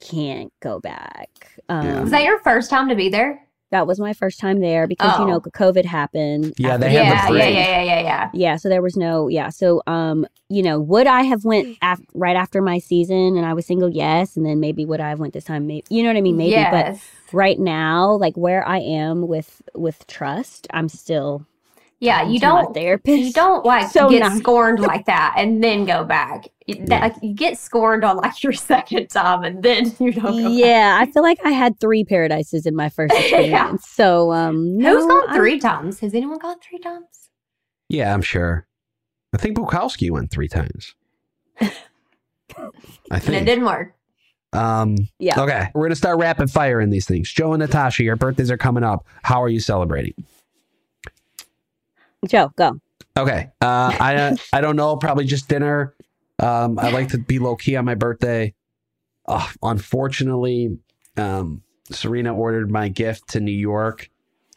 [0.00, 1.28] can't go back.
[1.68, 2.00] Um, Yeah.
[2.02, 3.46] was that your first time to be there?
[3.72, 5.28] that was my first time there because you Oh.
[5.28, 6.54] know COVID happened.
[6.58, 7.54] Yeah, after they had the yeah, yeah, break.
[7.54, 8.30] yeah, yeah, yeah, yeah.
[8.34, 12.00] yeah so there was no yeah so um you know would i have went af-
[12.12, 15.20] right after my season and i was single yes and then maybe would i have
[15.20, 16.96] went this time maybe you know what i mean maybe but
[17.32, 21.46] right now like where i am with with trust i'm still
[22.00, 24.38] yeah, you don't therapist you don't like So get nice.
[24.38, 26.48] scorned like that and then go back.
[26.66, 27.00] You- that- Yeah.
[27.00, 30.52] like, you get scorned on like your second time and then you don't go back.
[30.52, 33.20] yeah i feel like i had three paradises in my first Yeah.
[33.20, 36.00] experience so um no, Who's gone I'm- three times?
[36.00, 37.30] Has anyone gone three times?
[37.88, 38.66] yeah, I'm sure.
[39.32, 40.94] I think Bukowski went three times.
[41.60, 41.68] I
[43.18, 43.94] think And it didn't work.
[44.52, 47.30] Um, yeah okay, we're gonna start rapid fire in these things.
[47.32, 49.06] Joe and Natasha, your birthdays are coming up.
[49.22, 50.14] How are you celebrating?
[52.26, 52.80] Joe go
[53.16, 53.50] Okay.
[53.60, 54.96] Uh, I I don't know.
[54.96, 55.94] Probably just dinner.
[56.38, 58.54] Um, I like to be low key on my birthday.
[59.26, 60.78] Uh, unfortunately,
[61.16, 64.08] um, Serena ordered my gift to New York,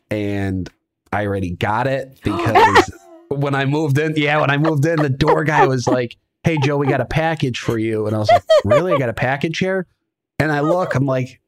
[0.09, 0.69] and
[1.11, 2.91] I already got it because
[3.29, 6.57] when I moved in, yeah, when I moved in, the door guy was like, "Hey,
[6.57, 8.93] Joe, we got a package for you," and I was like, "Really?
[8.93, 9.87] I got a package here?"
[10.39, 11.41] And I look, I'm like,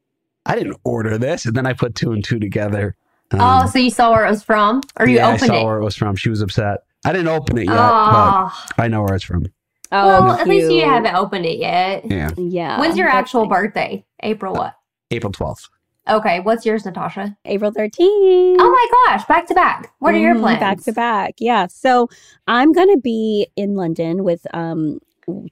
[0.44, 2.96] "I didn't order this," and then I put two and two together.
[3.32, 4.82] Um, oh, so you saw where it was from?
[4.98, 5.64] Or you yeah, I opened saw it?
[5.64, 6.16] where it was from.
[6.16, 6.80] She was upset.
[7.04, 9.46] I didn't open it yet, but Oh, I know where it's from.
[9.92, 12.04] oh well, at least you haven't opened it yet.
[12.10, 13.50] Yeah, yeah When's your actual nice.
[13.50, 14.04] birthday?
[14.22, 14.74] April what?
[15.10, 15.68] April twelfth.
[16.08, 17.36] Okay, what's yours, Natasha?
[17.44, 19.92] april 13th Oh my gosh, back to back.
[19.98, 20.60] What are your Mhm, plans?
[20.60, 21.34] Back to back.
[21.38, 21.66] Yeah.
[21.66, 22.08] So
[22.46, 25.00] I'm going to be in London with um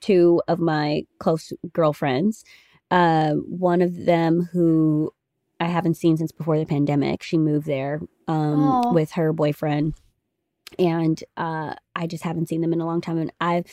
[0.01, 2.45] two of my close girlfriends.
[2.93, 5.12] Uh, one of them who
[5.61, 7.22] I haven't seen since before the pandemic.
[7.22, 9.94] She moved there um, with her boyfriend,
[10.78, 13.18] and uh, I just haven't seen them in a long time.
[13.18, 13.64] And I,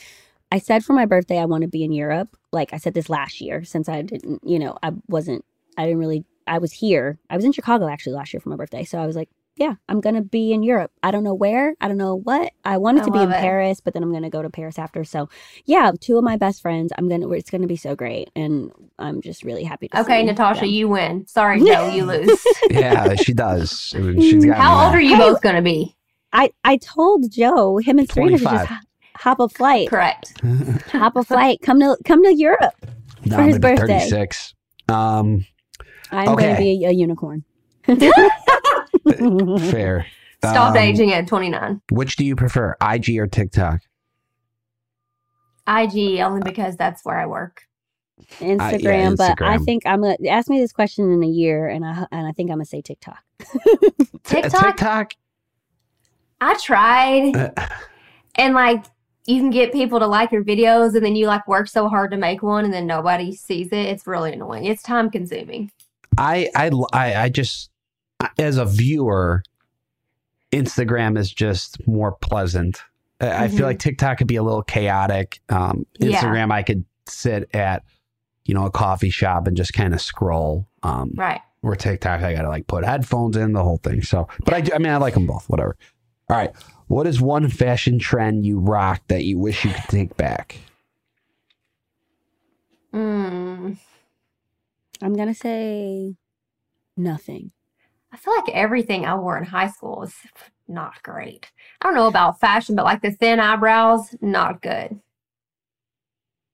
[0.50, 2.36] I said for my birthday I want to be in Europe.
[2.52, 5.44] Like I said this last year since I didn't, you know, I wasn't
[5.76, 7.18] I didn't really I was here.
[7.30, 8.84] I was in Chicago actually last year for my birthday.
[8.84, 10.90] So I was like, yeah, I'm going to be in Europe.
[11.02, 12.52] I don't know where, I don't know what.
[12.64, 13.38] I wanted I to be in it.
[13.40, 15.04] Paris, but then I'm going to go to Paris after.
[15.04, 15.28] So,
[15.66, 16.92] yeah, two of my best friends.
[16.96, 20.00] I'm going to it's going to be so great and I'm just really happy to
[20.00, 20.70] Okay, see Natasha, them.
[20.70, 21.26] you win.
[21.26, 22.44] Sorry, Joe, you lose.
[22.70, 23.88] Yeah, she does.
[23.90, 25.00] She's got How old are there.
[25.00, 25.94] you both going to be?
[26.32, 28.68] I I told Joe, him and Serena should 25.
[28.68, 28.86] just
[29.16, 29.88] hop a flight.
[29.88, 30.32] Correct.
[30.92, 31.58] Hop a flight.
[31.62, 32.74] Come to come to Europe.
[33.26, 33.98] No, for his birthday.
[34.00, 34.54] 36.
[34.88, 35.44] Um,
[36.10, 37.44] I'm going to be a, a unicorn.
[39.70, 40.06] fair.
[40.38, 41.80] Stop Um, aging at 29.
[41.90, 43.80] Which do you prefer, IG or TikTok?
[45.68, 47.62] IG only because that's where I work.
[48.38, 52.06] Instagram, but I think I'm gonna ask me this question in a year, and I
[52.12, 53.18] and I think I'm gonna say TikTok.
[54.24, 55.12] TikTok, TikTok?
[56.40, 57.68] I tried, Uh,
[58.36, 58.84] and like
[59.26, 62.10] you can get people to like your videos, and then you like work so hard
[62.12, 63.86] to make one, and then nobody sees it.
[63.86, 64.64] It's really annoying.
[64.66, 65.70] It's time consuming.
[66.18, 67.70] I, I, I, I just,
[68.38, 69.42] as a viewer,
[70.52, 72.82] Instagram is just more pleasant.
[73.20, 73.62] I I feel Mhm.
[73.62, 75.40] like TikTok could be a little chaotic.
[75.48, 76.20] Um, Yeah.
[76.20, 77.84] Instagram, I could sit at,
[78.44, 80.66] you know, a coffee shop and just kind of scroll.
[80.82, 81.40] Um, Right.
[81.60, 84.02] Where TikTok, I gotta like put headphones in the whole thing.
[84.02, 85.48] So, but I, do, I mean, I like them both.
[85.48, 85.76] Whatever.
[86.28, 86.52] All right.
[86.88, 90.56] What is one fashion trend you rock that you wish you could take back?
[92.92, 93.78] Mm,
[95.00, 96.16] I'm gonna say
[96.96, 97.52] nothing.
[98.12, 100.14] I feel like everything I wore in high school was
[100.68, 101.50] not great.
[101.80, 105.00] I don't know about fashion, but like the thin eyebrows, not good.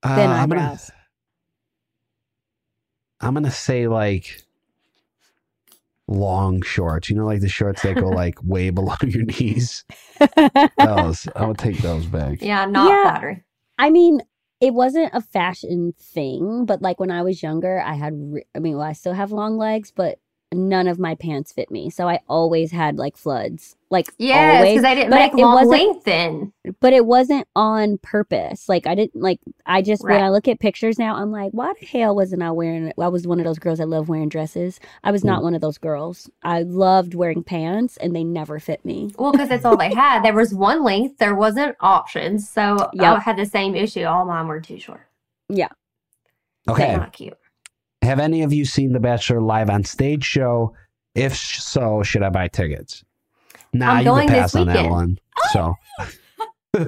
[0.05, 0.91] Thin Uh, I'm gonna- eyebrows.
[3.21, 4.45] I'm gonna say like
[6.07, 7.11] long shorts.
[7.11, 9.85] You know, like the shorts that go like way below your knees.
[10.79, 11.29] Those.
[11.35, 12.41] I would take those back.
[12.41, 13.03] Yeah, not Yeah.
[13.03, 13.43] flattering.
[13.79, 14.21] I mean,
[14.61, 18.13] it wasn't a fashion thing, but like when I was younger, I had.
[18.17, 20.19] Re- I mean, well, I still have long legs, but
[20.53, 23.77] none of my pants fit me, so I always had like floods.
[23.91, 24.73] Like Yes, always.
[24.75, 25.71] because I didn't but make it long wasn't-
[26.07, 26.53] lengthen.
[26.81, 28.69] but it wasn't on purpose.
[28.69, 31.73] Like I didn't like I just when I look at pictures now, I'm like, why
[31.81, 34.79] the hell wasn't I wearing I was one of those girls that love wearing dresses.
[35.05, 35.45] I was not mm.
[35.45, 36.29] one of those girls.
[36.43, 39.11] I loved wearing pants and they never fit me.
[39.19, 40.23] Well, because that's all they had.
[40.23, 41.19] There was one length.
[41.19, 42.49] There wasn't options.
[42.49, 43.23] So oh, I Yep.
[43.23, 44.05] had the same issue.
[44.05, 45.07] All mine were too short.
[45.49, 45.69] Yeah.
[46.69, 46.95] Okay.
[46.95, 47.39] Not cute.
[48.03, 50.75] Have any of you seen The Bachelor live on stage show?
[51.15, 53.05] If so, should I buy tickets?
[53.73, 55.19] Nah, I'm you going can this pass on that one.
[55.53, 55.75] So,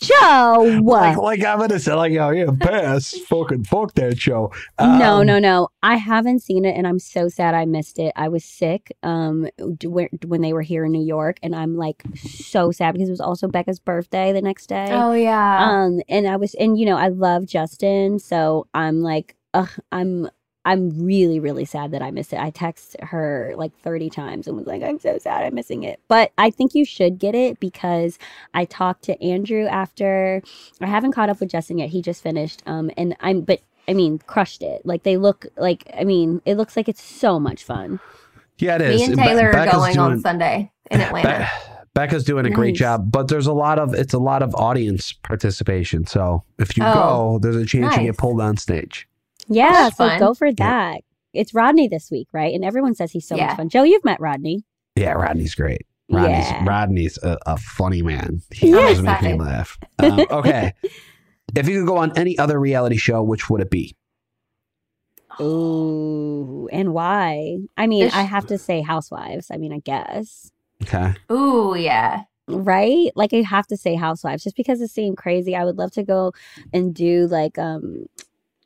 [0.00, 1.18] Joe, what?
[1.18, 3.10] like I'm gonna say, like, oh yeah, pass.
[3.26, 4.52] Fucking fuck that show.
[4.80, 5.68] no, Um, no, no.
[5.82, 8.12] I haven't seen it and I'm so sad I missed it.
[8.14, 9.48] I was sick um
[9.84, 13.12] when when they were here in New York and I'm like so sad because it
[13.12, 14.86] was also Becca's birthday the next day.
[14.90, 15.68] Oh yeah.
[15.68, 20.28] um and i was and you know i love justin so i'm like ugh, i'm
[20.64, 22.38] i'm really really sad that i missed it.
[22.38, 26.00] I texted her like 30 times and was like i'm so sad i'm missing it.
[26.08, 28.18] But i think you should get it because
[28.54, 30.42] i talked to andrew after.
[30.80, 31.88] I haven't caught up with justin yet.
[31.90, 34.86] He just finished um and i'm but i mean crushed it.
[34.86, 37.98] Like they look like i mean it looks like it's so much fun.
[38.58, 39.00] Yeah, it is.
[39.00, 41.40] Me and Be- Taylor are Becca's going on Sunday in Atlanta.
[41.40, 44.54] Be- Becca's doing a great job, but there's a lot of it's a lot of
[44.54, 46.06] audience participation.
[46.06, 49.08] So if you Oh, go, there's a chance you get pulled on stage.
[49.54, 50.18] Yeah That's so fun.
[50.18, 53.46] go for that it's rodney this week right and everyone says he's so Yeah.
[53.48, 54.64] much fun joe you've met rodney
[54.96, 55.86] Yeah, Rodney's great.
[56.10, 58.42] Rodney's yeah Rodney's a, a funny man.
[58.52, 58.80] He Yeah.
[58.88, 59.78] does make me laugh.
[59.98, 60.72] Um, okay,
[61.56, 63.96] if you could go on any other reality show, which would it be?
[65.40, 67.56] Ooh, and why?
[67.76, 69.50] I mean, This- I have to say Housewives.
[69.50, 70.50] I mean, I guess.
[70.82, 72.24] Okay, Ooh, yeah.
[72.48, 73.10] Right?
[73.14, 75.54] Like I have to say Housewives just because it seemed crazy.
[75.56, 76.32] I would love to go
[76.72, 78.06] and do like um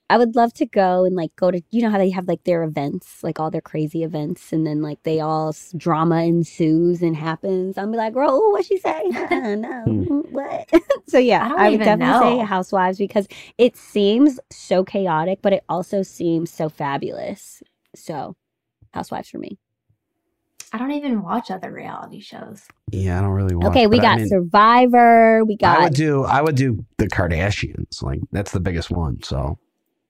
[0.09, 2.45] I would love to go and like go to you know how they have like
[2.45, 7.17] their events, like all their crazy events and then like they all drama ensues and
[7.17, 7.77] happens.
[7.77, 9.03] I'm be like, "Girl, ooh, what she say?"
[9.57, 9.83] No.
[9.85, 10.21] Hmm.
[10.37, 10.71] What?
[11.09, 12.45] so yeah, I I, would even definitely say.
[12.45, 13.27] Housewives because
[13.59, 17.63] it seems so chaotic, but it also seems so fabulous.
[17.95, 18.37] So,
[18.93, 19.59] Housewives for me.
[20.73, 22.67] I don't even watch other reality shows.
[22.91, 23.69] yeah, I don't really want.
[23.69, 25.45] Okay, we but I got mean, Survivor.
[25.45, 25.79] We got.
[25.79, 26.25] I would do.
[26.25, 28.03] I would do the Kardashians.
[28.03, 29.23] Like that's the biggest one.
[29.23, 29.59] So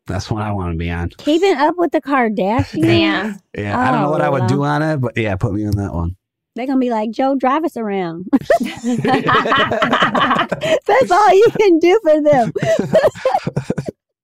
[0.07, 1.11] that's what I want to be on.
[1.19, 2.83] keeping up with the Kardashians.
[2.83, 3.41] Damn.
[3.57, 5.67] Yeah, I don't know what I would Oh, do on it, but yeah, put me
[5.67, 6.17] on that one.
[6.55, 8.27] They're gonna be like, Joe, drive us around.
[8.61, 8.87] That's
[11.11, 12.53] all you can do for them.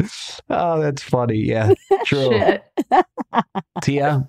[0.50, 1.36] oh, that's funny.
[1.36, 1.72] Yeah,
[2.04, 2.30] true.
[2.30, 2.64] Shit.
[3.82, 4.28] Tia,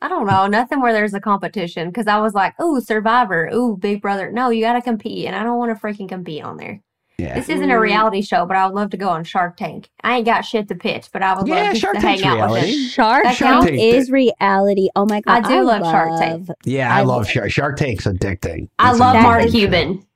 [0.00, 0.46] I don't know.
[0.46, 4.30] Nothing where there's a competition because I was like, ooh, Survivor, ooh, Big Brother.
[4.30, 6.80] No, you got to compete, and I don't want to freaking compete on there.
[7.22, 7.34] Yeah.
[7.34, 9.88] This isn't a reality show, but I would love to go on Shark Tank.
[10.02, 12.22] I ain't got shit to pitch, but I would Yeah, love just Shark to Tank's
[12.22, 12.72] hang out with reality.
[12.72, 12.88] it.
[12.90, 13.82] Shark That Tank counts.
[13.82, 14.88] is reality.
[14.96, 16.48] Oh my god, I do love Shark Tank.
[16.64, 17.50] yeah, I, I- love Shark.
[17.50, 18.68] Shark Tank's addicting.
[18.78, 19.50] I love Mark addicting show.
[19.58, 20.06] Cuban.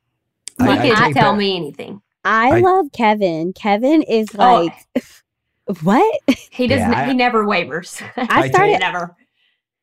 [0.59, 2.01] I- He I cannot tell that- me anything.
[2.25, 3.53] I, I- love Kevin.
[3.53, 4.63] Kevin is Oh.
[4.95, 5.03] like
[5.83, 6.19] what?
[6.51, 6.79] He does.
[6.79, 8.01] Yeah, not I- he never wavers.
[8.17, 9.15] I I started never.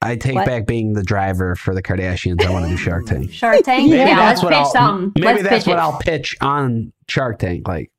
[0.05, 0.47] I take What?
[0.47, 2.45] back being the driver for the Kardashians.
[2.45, 3.33] I want to do Shark Tank.
[3.33, 3.91] Shark Tank.
[3.91, 5.13] Maybe yeah, that's let's what pitch I'll, something.
[5.23, 5.81] Maybe let's that's pitch what it.
[5.81, 7.67] I'll pitch on Shark Tank.
[7.67, 7.91] Like,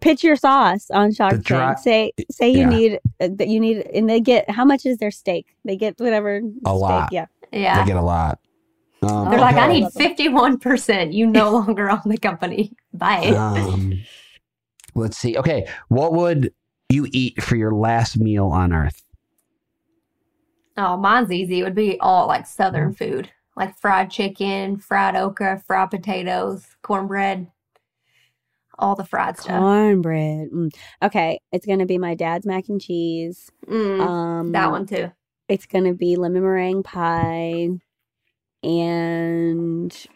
[0.00, 1.46] pitch your sauce on Shark The Tank.
[1.46, 2.68] dry- say say you Yeah.
[2.68, 5.46] need uh, that you need and they get how much is their steak?
[5.64, 7.12] They get whatever steak, lot.
[7.12, 7.26] Yeah.
[7.52, 7.80] Yeah.
[7.80, 8.38] they get a lot.
[9.02, 11.12] Um, They're like, I need fifty-one percent.
[11.12, 12.72] You no longer own the company.
[12.94, 13.26] Bye.
[13.26, 14.00] Um,
[14.94, 15.36] let's see.
[15.36, 16.52] Okay, what would
[16.88, 19.02] you eat for your last meal on Earth?
[20.76, 21.60] Oh, mine's easy.
[21.60, 22.46] It would be all like.
[22.46, 27.50] Southern food, like fried chicken, fried okra, fried potatoes, cornbread,
[28.78, 29.58] all the fried stuff.
[29.60, 30.50] Cornbread.
[30.50, 30.74] Mm.
[31.02, 33.50] Okay, it's gonna be my dad's mac and cheese.
[33.66, 35.12] Mm, Um, that one too.
[35.48, 37.68] It's gonna be lemon meringue pie,
[38.62, 40.06] and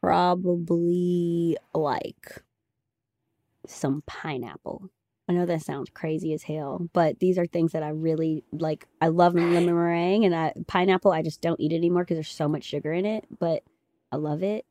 [0.00, 2.42] probably like
[3.66, 4.88] some pineapple.
[5.28, 8.86] I know that sounds crazy as hell, but these are things that I really like.
[9.00, 11.10] I love lemon meringue and I pineapple.
[11.12, 13.64] I just don't eat it anymore because there's so much sugar in it, but
[14.12, 14.64] I love it.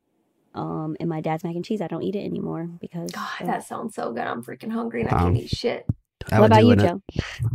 [0.54, 3.10] Um, and my dad's mac and cheese, I don't eat it anymore because.
[3.10, 4.22] God, of- that sounds so good.
[4.26, 5.84] I'm freaking hungry and I Um, can't eat shit.
[6.32, 7.02] I what about you, an, Joe?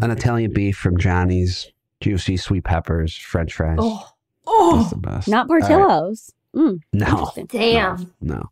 [0.01, 3.79] an Italian beef from Johnny's, juicy sweet peppers, French fries.
[3.81, 4.07] Oh,
[4.45, 5.27] That's oh, the best.
[5.27, 5.67] Not All right.
[5.67, 6.33] Portillo's.
[6.55, 8.13] Mm, No, damn.
[8.21, 8.43] no.
[8.45, 8.49] Oh.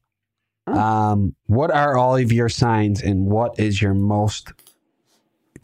[0.77, 4.51] Um, what are all of your signs, and what is your most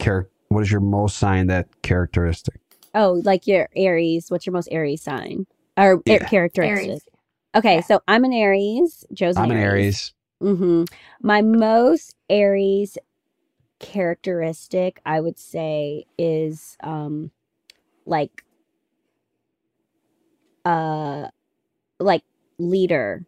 [0.00, 2.60] char- What is your most sign that characteristic?
[2.94, 4.30] Oh, like your Aries.
[4.30, 5.46] What's your most Aries sign
[5.76, 6.26] or Yeah.
[6.28, 6.88] characteristic?
[6.88, 7.08] Aries.
[7.54, 7.80] Okay, Yeah.
[7.82, 9.04] so I'm an Aries.
[9.12, 10.14] Joe's an I'm an Aries.
[10.40, 10.56] Aries.
[10.58, 10.84] hmm
[11.22, 12.96] My most Aries
[13.80, 17.30] characteristic, I would say, is um,
[18.06, 18.44] like,
[20.64, 21.28] uh,
[21.98, 22.22] like
[22.58, 23.24] leader,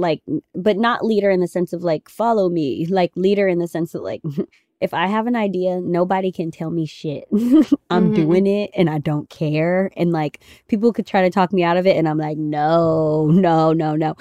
[0.00, 0.22] like,
[0.54, 3.94] but not leader in the sense of like follow me, like leader in the sense
[3.94, 4.22] of like.
[4.80, 7.24] If I have an idea, nobody can tell me shit.
[7.90, 8.14] I'm Mhm.
[8.14, 9.90] doing it and I don't care.
[9.94, 13.26] And like people could try to talk me out of it and I'm like, no,
[13.26, 14.14] no, no, no.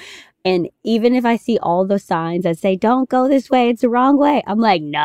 [0.44, 3.82] And even if I see all the signs that say, don't go this way, it's
[3.84, 5.00] the wrong way, I'm like, no,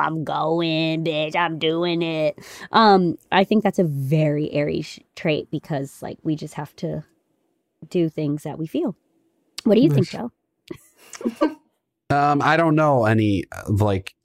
[0.00, 2.38] I'm going, bitch, I'm doing it.
[2.70, 7.04] Um, I think that's a very Aries trait because like we just have to
[7.88, 8.96] do things that we feel.
[9.64, 10.30] What do you think, Joe?
[12.12, 14.16] Um, I don't know any of like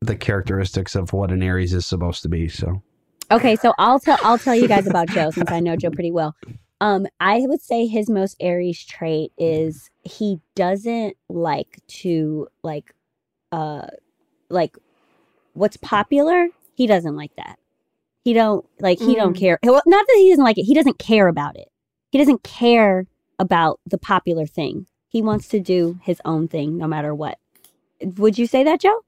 [0.00, 2.48] the characteristics of what an Aries is supposed to be.
[2.48, 2.82] So
[3.30, 6.10] Okay, so I'll tell I'll tell you guys about Joe since I know Joe pretty
[6.10, 6.34] well.
[6.80, 12.94] Um, I would say his most Aries trait is he doesn't like to like
[13.52, 13.88] uh
[14.48, 14.78] like
[15.52, 17.58] what's popular, he doesn't like that.
[18.24, 19.38] He don't like he don't Mm.
[19.38, 19.58] care.
[19.62, 21.70] Well, not that he doesn't like it, he doesn't care about it.
[22.10, 23.06] He doesn't care
[23.38, 24.86] about the popular thing.
[25.08, 27.38] He wants to do his own thing no matter what.
[28.02, 29.00] Would you say that, Joe?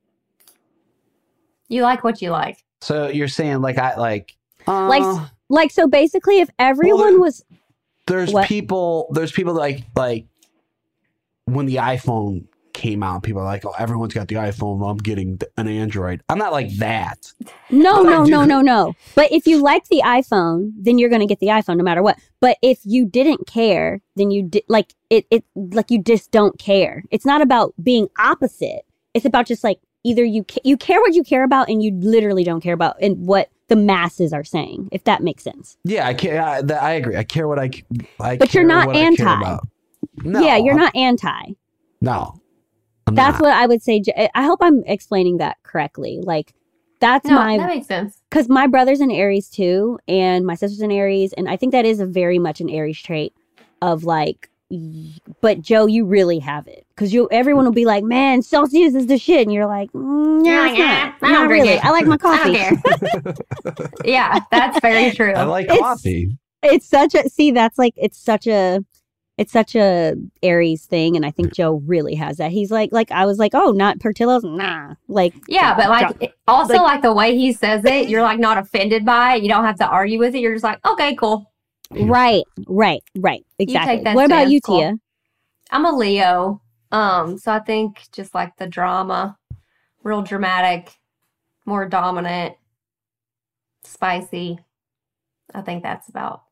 [1.69, 2.65] You like what you like.
[2.81, 7.45] so you're saying like I like uh, Like like so basically if everyone was
[8.07, 8.47] there's what?
[8.47, 10.27] people there's people like like
[11.45, 12.47] when the iPhone
[12.79, 14.79] came out, people are like, oh, everyone's got the iPhone.
[14.79, 16.23] Well, I'm getting an Android.
[16.29, 17.33] I'm not like that.
[17.71, 18.95] No, no, no, no, no.
[19.15, 22.03] But if you like the iPhone, then you're going to get the iPhone no matter
[22.03, 22.19] what.
[22.41, 26.59] But if you didn't care, then you di- like it it like you just don't
[26.59, 27.03] care.
[27.11, 28.83] It's not about being opposite.
[29.13, 31.91] It's about just like either you ca- you care what you care about and you
[32.01, 35.77] literally don't care about and what the masses are saying, if that makes sense.
[35.85, 36.41] Yeah, I care.
[36.41, 37.17] I, I agree.
[37.17, 37.71] I care what I.
[38.19, 39.59] But you're not I anti.
[40.23, 41.55] No, yeah, you're I'm- not anti.
[42.01, 42.41] No,
[43.09, 43.43] I'm That's not.
[43.43, 44.03] what I would say.
[44.35, 46.21] I hope I'm explaining that correctly.
[46.23, 46.55] Like
[47.01, 48.21] that's No, my that makes sense.
[48.31, 51.85] because my brother's an Aries too, and my sister's an Aries, and I think that
[51.85, 53.33] is a very much an Aries trait
[53.83, 54.51] of like.
[55.41, 57.27] But Joe, you really have it because you.
[57.31, 60.61] Everyone will be like, "Man, Celsius is the shit," and you're like, mm, You're "Yeah,
[60.61, 61.15] like, it's not.
[61.23, 61.69] "Ah, I don't not really.
[61.71, 61.85] it.
[61.85, 63.87] I like my coffee." don't care.
[64.05, 65.33] yeah, that's very true.
[65.33, 66.37] I like It's- coffee.
[66.63, 67.51] It's such a see.
[67.53, 68.85] That's like it's such a.
[69.39, 72.51] It's such a Aries thing, and I think Joe really has that.
[72.51, 74.95] He's like, like I was like, oh, not Portillo's, nah.
[75.07, 78.41] Like, Yeah, but like it- also Like- like, the way he says it, you're like
[78.41, 79.43] not offended by it.
[79.45, 80.41] You don't have to argue with it.
[80.41, 81.51] You're just like, okay, cool.
[81.93, 84.03] right, right, right, exactly.
[84.03, 84.81] that What about stance, you, cool.
[84.81, 84.95] Tia?
[85.71, 86.61] I'm a Leo.
[86.91, 89.39] Um, so I think just like the drama,
[90.03, 90.91] real dramatic,
[91.65, 92.57] more dominant,
[93.85, 94.59] spicy.
[95.55, 96.43] I think that's about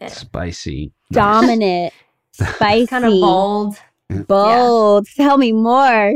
[0.00, 0.10] it.
[0.10, 0.92] Spicy.
[1.12, 1.92] Dominant,
[2.32, 2.86] spicy.
[2.86, 3.76] Kind of bold.
[4.28, 5.06] Bold.
[5.16, 5.72] Tell me more.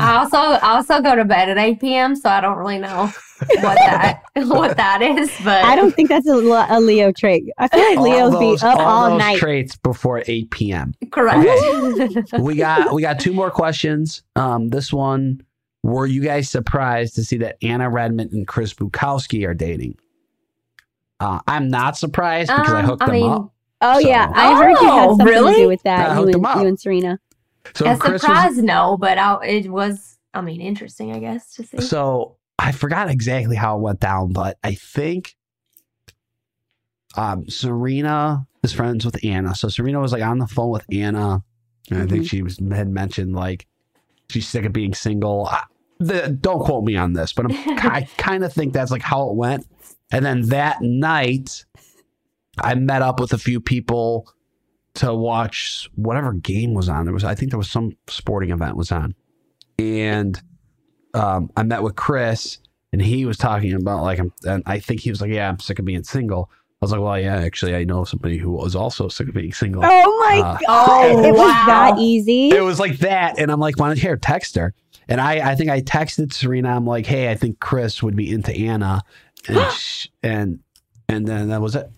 [0.00, 2.16] I also I also go to bed at 8 p.m.
[2.16, 5.30] So I don't really know what that what that is.
[5.44, 7.44] But I don't think that's a, a Leo trait.
[7.56, 9.38] I feel like All Leos those- be up all, those night.
[9.38, 10.92] traits before 8 p.m.
[11.12, 12.32] correct.
[12.38, 14.22] we got we got two more questions.
[14.34, 15.40] Um, this one,
[15.84, 19.96] were you guys surprised to see that Anna Redman and Chris Bukowski are dating?
[21.20, 23.53] Uh, I'm not surprised because I Um, hooked I them mean, up.
[23.80, 26.16] Oh So- yeah, I heard you had Oh, something to do with that.
[26.16, 27.18] You, and, you and Serena.
[27.74, 30.18] So a Chris was, surprise, no, but I, it was.
[30.34, 31.80] I mean, interesting, I guess, to see.
[31.80, 35.36] so I forgot exactly how it went down, but I think
[37.16, 39.54] um, Serena is friends with Anna.
[39.54, 41.42] So Serena was like on the phone with Anna,
[41.90, 43.66] and I think she was had mentioned like
[44.28, 45.46] she's sick of being single.
[45.46, 45.62] I,
[46.00, 49.28] the, don't quote me on this, but I'm, I kind of think that's like how
[49.30, 49.66] it went.
[50.10, 51.64] And then that night,
[52.60, 54.28] I met up with a few people
[54.94, 57.04] to watch whatever game was on.
[57.04, 59.14] There was, I think, there was some sporting event was on,
[59.78, 60.40] and
[61.14, 62.58] um, I met with Chris,
[62.92, 65.58] and he was talking about like, I'm, and I think he was like, "Yeah, I'm
[65.58, 68.76] sick of being single." I was like, "Well, yeah, actually, I know somebody who was
[68.76, 71.24] also sick of being single." Oh my Uh, god!
[71.24, 71.64] It was wow.
[71.66, 72.50] that easy.
[72.50, 74.74] it was like that and i'm like why don't you here text her
[75.08, 78.30] and i i think i texted serena i'm like hey i think chris would be
[78.32, 79.02] into anna
[79.48, 80.58] and sh- and
[81.08, 81.88] and then that was it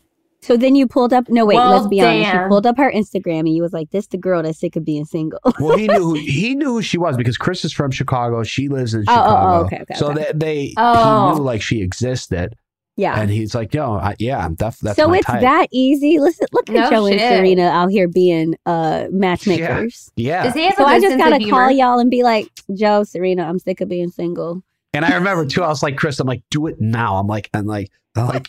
[0.46, 1.28] So then you pulled up.
[1.28, 1.56] No, wait.
[1.56, 2.32] Well, let's be honest.
[2.32, 4.84] You pulled up her Instagram and you was like, "This the girl that's sick of
[4.84, 7.90] being single." well he knew who, he knew who she was because chris is from
[7.90, 10.24] chicago she lives in Oh, oh, oh, chicago okay, okay, so okay.
[10.32, 10.38] they,
[10.68, 11.30] they Oh.
[11.30, 12.54] he knew like she existed
[12.96, 13.20] yeah.
[13.20, 15.40] and he's like yo I, yeah i'm def- that's so my it's type.
[15.42, 16.18] that easy.
[16.18, 17.20] Listen, look at No Joe and.
[17.20, 20.10] Serena out here being uh matchmakers.
[20.16, 23.44] yeah Does he have So I just gotta call y'all and be like, Joe, Serena,
[23.44, 24.62] I'm sick of being single.
[24.94, 27.16] And I remember too, I was like, Chris, I'm like, do it now.
[27.16, 28.48] I'm like, and like, I'm like,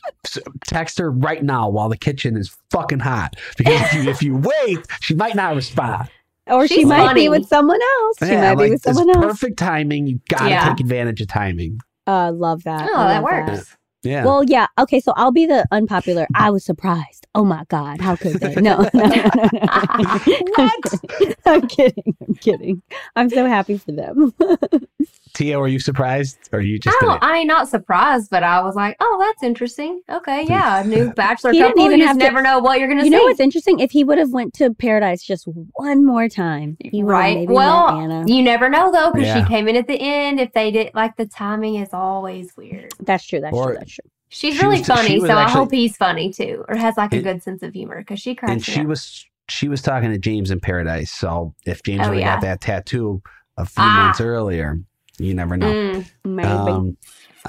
[0.65, 3.35] text her right now while the kitchen is fucking hot.
[3.57, 6.09] Because if you, if you wait, she might not respond.
[6.47, 8.17] Or she She's might be with someone else.
[8.19, 9.25] She Yeah, might be like, with someone it's else.
[9.25, 10.07] perfect timing.
[10.07, 10.69] You gotta Yeah.
[10.69, 11.79] take advantage of timing.
[12.05, 12.89] Uh, love that.
[12.89, 13.75] Oh, I that love works.
[14.03, 14.23] Yeah.
[14.23, 14.67] Well, yeah.
[14.79, 16.25] Okay, so I'll be the unpopular.
[16.35, 17.27] I was surprised.
[17.35, 18.55] Oh my god, how could they?
[18.55, 20.19] No, no, no, no, no.
[20.55, 21.01] What?
[21.45, 22.15] I'm kidding.
[22.25, 22.81] I'm kidding.
[23.17, 24.33] I'm so happy for them.
[25.37, 27.19] Tia, were you surprised, or you just Oh.
[27.21, 30.01] I ain't not surprised, but I was like, "Oh, that's interesting.
[30.09, 31.85] Okay, yeah, new bachelor He didn't couple.
[31.85, 33.79] even You just have to- never know what you're gonna you know see." what's interesting?
[33.79, 37.37] If he would have went to Paradise just one more time, he right?
[37.37, 38.23] maybe Well, Anna.
[38.25, 39.43] you never know though, because Yeah.
[39.43, 40.39] she came in at the end.
[40.39, 42.91] If they did, like the timing is always weird.
[42.99, 43.39] That's true.
[43.39, 43.75] That's Or- true.
[43.77, 44.09] That's true.
[44.29, 47.13] She's She really was- funny, was so I hope he's funny too, or has like
[47.13, 48.87] a And- good sense of humor because she cracks and she up.
[48.87, 51.11] was she was talking to James in Paradise.
[51.11, 52.33] So if James Oh, would have yeah.
[52.35, 53.21] got that tattoo
[53.55, 54.03] a few Ah.
[54.07, 54.77] months earlier,
[55.17, 55.71] you never know.
[55.73, 56.09] Mm.
[56.25, 56.47] Maybe.
[56.47, 56.97] Um,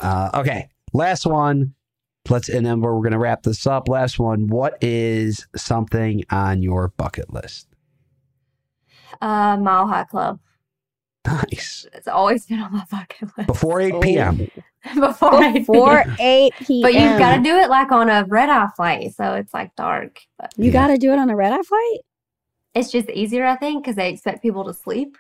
[0.01, 1.75] uh, okay, last one.
[2.29, 3.89] Let's and then we're, we're gonna wrap this up.
[3.89, 4.49] Last one.
[4.49, 7.69] What is something on your bucket list?
[9.21, 10.39] Uh, Mile High Club.
[11.27, 11.87] Nice.
[11.93, 14.37] It's always been on my bucket list Before eight p.m.
[14.95, 15.35] before.
[15.35, 16.83] I Before 8 p.m.
[16.83, 19.75] But you've got to do it like on a red eye flight, so it's like
[19.77, 20.21] dark.
[20.39, 20.73] But You Yeah.
[20.73, 21.99] got to do it on a red eye flight?
[22.75, 25.17] it's just easier, I think, because they expect people to sleep.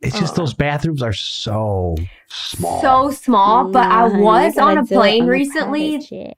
[0.00, 1.94] It's just those bathrooms are so
[2.28, 2.80] small.
[2.80, 6.36] So small, but I was you on a plane on recently.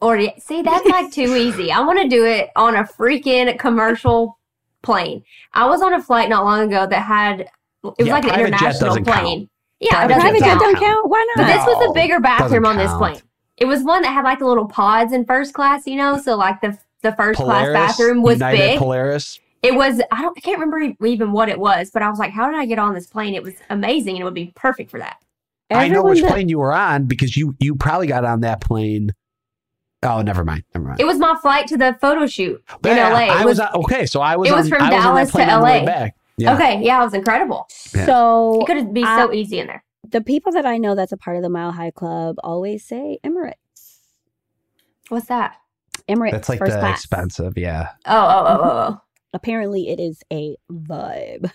[0.00, 1.72] Or see, that's like too easy.
[1.72, 4.38] I want to do it on a freaking commercial
[4.82, 5.24] plane.
[5.52, 7.48] I was on a flight not long ago that had it
[7.82, 9.04] was Yeah, like an private jet international plane.
[9.04, 9.50] count.
[9.80, 10.84] Yeah, Private Private jet doesn't don't count.
[10.84, 11.10] count?
[11.10, 13.20] Why But this was a bigger bathroom on this plane.
[13.56, 16.16] It was one that had like the little pods in first class, you know.
[16.18, 18.78] So like the the first Polaris, class bathroom was United big.
[18.78, 19.40] Polaris.
[19.62, 22.18] It was I don't I can't remember e- even what it was, but I was
[22.18, 23.34] like, how did I get on this plane?
[23.34, 25.16] It was amazing and it would be perfect for that.
[25.70, 28.60] I know which that- plane you were on because you you probably got on that
[28.60, 29.10] plane.
[30.02, 30.64] Oh, never mind.
[30.74, 31.00] Never mind.
[31.00, 33.24] It was my flight to the photo shoot in Yeah, LA.
[33.24, 34.06] It I was, was, on, okay.
[34.06, 34.48] So I was.
[34.48, 35.84] it was on, from I was on Dallas to plane on the way LA.
[35.84, 36.16] back.
[36.38, 36.54] Yeah.
[36.54, 37.68] okay, yeah, it was incredible.
[37.94, 38.06] Yeah.
[38.06, 39.84] So It could be I- so easy in there.
[40.08, 43.18] the people that I know that's a part of the Mile High Club always say
[43.22, 43.52] Emirates.
[45.10, 45.56] What's that?
[46.08, 46.98] Emirates That's like first the class.
[47.00, 47.58] expensive.
[47.58, 47.88] Yeah.
[48.06, 48.90] Oh, oh, oh, oh, oh.
[48.92, 48.96] Mm-hmm.
[49.32, 51.50] Apparently, it is a vibe.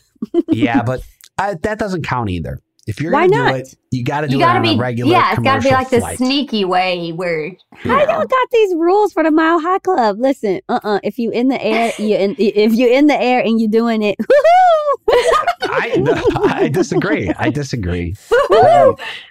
[0.50, 1.02] Yeah, but
[1.38, 2.62] I, that doesn't count either.
[2.88, 3.54] If you're Why gonna not?
[3.54, 5.12] do it, you got to do You it gotta on be, a regular.
[5.12, 7.46] yeah, it's gotta be commercial like the sneaky way where.
[7.48, 8.06] you How know.
[8.06, 10.18] y'all got these rules for the Mile High Club?
[10.20, 13.40] Listen, uh, uh if you in the air, you in, if you're in the air
[13.42, 15.16] and you're doing it, woohoo!
[15.64, 17.32] I no, I disagree.
[17.40, 18.16] I disagree.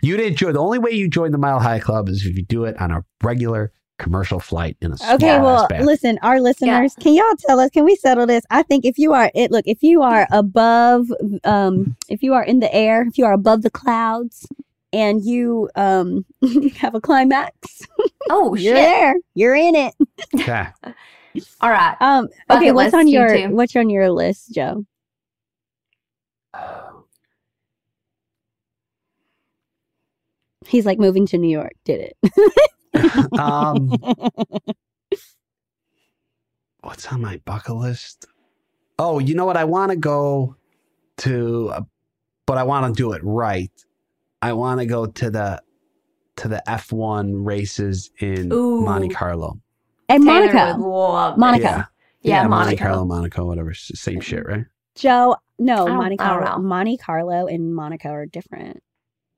[0.02, 0.54] you didn't join.
[0.54, 2.90] The only way you join the Mile High Club is if you do it on
[2.90, 7.60] a regular commercial flight in a small Okay, well, listen, our listeners, can y'all tell
[7.60, 7.70] us?
[7.70, 8.44] Can we settle this?
[8.50, 11.06] I think if you are it, look, if you are above,
[11.44, 14.46] um, if you are in the air, if you are above the clouds,
[14.92, 16.24] and you um
[16.76, 17.82] have a climax,
[18.30, 18.84] Oh you're shit!
[18.84, 19.94] there, you're in it.
[20.36, 20.66] Okay.
[21.60, 21.96] All right.
[22.00, 23.48] Um, Bucket okay, what's list, on your two.
[23.54, 24.84] what's on your list, Joe?
[30.66, 31.72] He's like moving to New York.
[31.84, 32.16] Did it?
[33.38, 33.92] um,
[36.80, 38.26] what's on my bucket list?
[38.98, 39.56] Oh, you know what?
[39.56, 40.56] I want to go
[41.18, 41.80] to, uh,
[42.46, 43.70] but I want to do it right.
[44.42, 45.62] I want to go to the
[46.36, 48.80] to the F1 races in Ooh.
[48.80, 49.60] Monte Carlo.
[50.08, 51.88] and Taylor Monica, would love Monica.
[52.20, 52.84] Yeah, Yeah, Monte Monica.
[52.84, 53.72] Carlo, Monaco, whatever.
[53.74, 54.64] Same shit, right?
[54.96, 55.36] Joe.
[55.58, 56.58] No, I Monte Carlo.
[56.58, 58.82] Monte Carlo and Monaco are different.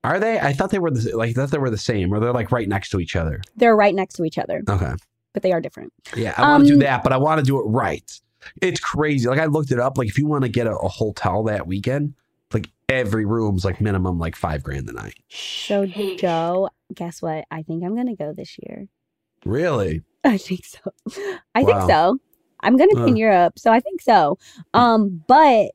[0.05, 0.39] Are they?
[0.39, 1.31] I thought they were the like.
[1.31, 3.41] I thought they were the same, or they're like right next to each other.
[3.57, 4.93] They're right next to each other, Okay.
[5.33, 5.93] but they are different.
[6.17, 8.21] Yeah, I want to do Um, that, but I want to do it right.
[8.63, 9.29] It's crazy.
[9.29, 9.99] Like I looked it up.
[9.99, 12.15] Like if you want to get a, a hotel that weekend,
[12.53, 15.19] like every room's like minimum like five grand a night.
[15.29, 17.45] So Joe, guess what?
[17.51, 18.87] I think I'm gonna go this year.
[19.45, 20.03] Really?
[20.25, 20.79] I think so.
[21.55, 22.19] I think so.
[22.61, 23.17] I'm gonna be in Uh.
[23.17, 24.39] Europe, so I think so.
[24.75, 25.71] Um, but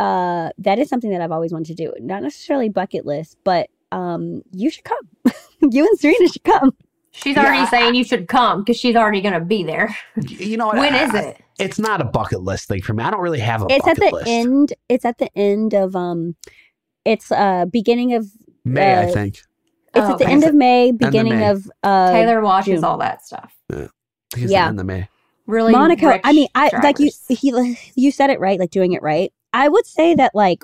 [0.00, 1.92] uh, that is something that I've always wanted to do.
[2.00, 5.08] Not necessarily bucket list, but um, you should come.
[5.60, 6.74] you and Serena should come.
[7.12, 9.94] She's Yeah, already I- saying you should come because she's already going to be there.
[10.28, 10.76] You know what?
[10.78, 11.40] When I- is I- it?
[11.58, 13.04] It's not a bucket list thing for me.
[13.04, 14.26] I don't really have a it's at the list.
[14.28, 14.72] end.
[14.88, 16.34] It's at the end of um,
[17.04, 18.26] it's uh beginning of
[18.64, 19.34] May I uh, think?
[19.34, 19.44] it's
[19.96, 20.32] Oh, at the okay.
[20.32, 21.48] end of May, of beginning May.
[21.50, 22.84] of uh Taylor watches June.
[22.84, 23.52] all that stuff.
[23.70, 23.90] I think
[24.50, 24.62] yeah.
[24.64, 25.08] the end of May.
[25.46, 26.18] Really, Monaco.
[26.24, 27.10] I mean, I like you.
[27.28, 29.30] He you said it right, like doing it right.
[29.52, 30.62] I would say that like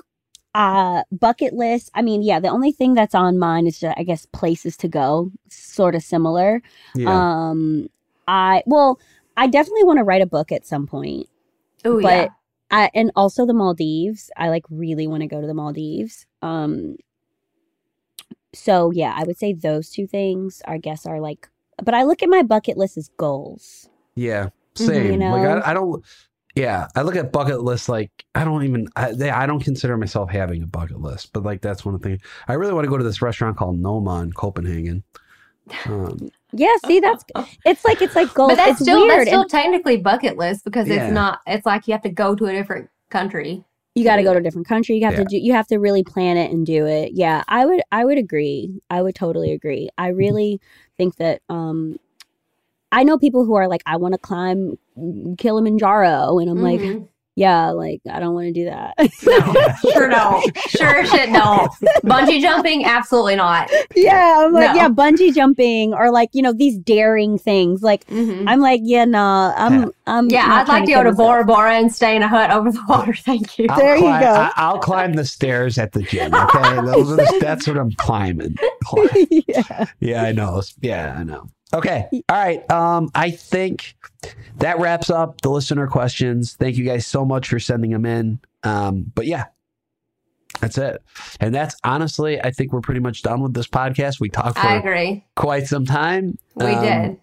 [0.55, 1.91] uh bucket list.
[1.93, 4.87] I mean, yeah, the only thing that's on mine is just, I guess places to
[4.87, 6.61] go, sort of similar.
[6.95, 7.09] Yeah.
[7.49, 7.89] Um,
[8.27, 8.99] I well,
[9.35, 11.27] I definitely want to write a book at some point.
[11.85, 12.25] Oh yeah.
[12.25, 12.31] but-
[12.69, 14.29] I, and also the Maldives.
[14.35, 16.25] I like really want to go to the Maldives.
[16.41, 16.97] Um,
[18.53, 20.61] so yeah, I would say those two things.
[20.67, 21.47] I guess are like,
[21.81, 23.87] but I look at my bucket list as goals.
[24.15, 24.49] yeah.
[24.75, 25.05] Same.
[25.05, 25.33] you Like know?
[25.33, 26.05] I, I don't.
[26.57, 28.87] Yeah, I look at bucket lists like I don't even.
[28.95, 32.01] I, they, I don't consider myself having a bucket list, but like that's one of
[32.01, 32.21] the things.
[32.47, 35.03] I really want to go to this restaurant called Noma in Copenhagen.
[35.85, 37.23] Um, Yeah, see, that's
[37.65, 38.49] it's like it's like gold.
[38.51, 39.19] but that's it's still weird.
[39.19, 41.05] that's still and technically bucket list because Yeah.
[41.05, 41.41] it's not.
[41.45, 43.63] It's like you have to go to a different country.
[43.95, 44.95] you got to go to a different country.
[44.97, 45.19] You have Yeah.
[45.19, 45.37] to do.
[45.37, 47.13] You have to really plan it and do it.
[47.13, 47.81] Yeah, I would.
[47.91, 48.81] I would agree.
[48.89, 49.89] I would totally agree.
[49.97, 50.17] I Mm-hmm.
[50.17, 50.61] really
[50.97, 51.41] think that.
[51.49, 51.97] um
[52.91, 54.77] I know people who are like, I want to climb
[55.37, 57.07] Kilimanjaro, and I'm like, Mhm.
[57.35, 58.93] yeah, like I don't want to do that.
[58.97, 61.71] no, sure don't, sure shit don't.
[62.05, 63.69] Bungee jumping, absolutely not.
[63.95, 64.81] yeah, I'm like, No.
[64.81, 67.81] yeah, bungee jumping or like you know these daring things.
[67.83, 68.45] Like Mhm.
[68.47, 70.29] I'm like, yeah, nah, I'm, I'm.
[70.29, 71.11] Yeah, not I'd like to go to.
[71.11, 73.13] Bora Bora and stay in a hut over the water.
[73.17, 73.67] Thank you.
[73.69, 74.07] I'll There you go.
[74.07, 76.33] I, I'll climb the stairs at the gym.
[76.33, 78.55] Okay, Those are the, that's what I'm climbing.
[78.85, 79.09] Climb.
[79.29, 79.85] yeah.
[79.99, 80.61] Yeah, I know.
[80.81, 81.49] Yeah, I know.
[81.73, 82.07] Okay.
[82.11, 82.69] All right.
[82.71, 83.95] Um, I think
[84.57, 86.53] that wraps up the listener questions.
[86.53, 88.39] Thank you guys so much for sending them in.
[88.63, 89.45] Um, but yeah,
[90.61, 91.01] that's it.
[91.39, 94.19] And that's honestly, I think we're pretty much done with this podcast.
[94.19, 95.25] We talked I agree.
[95.35, 96.37] quite some time.
[96.55, 97.17] We Um, did.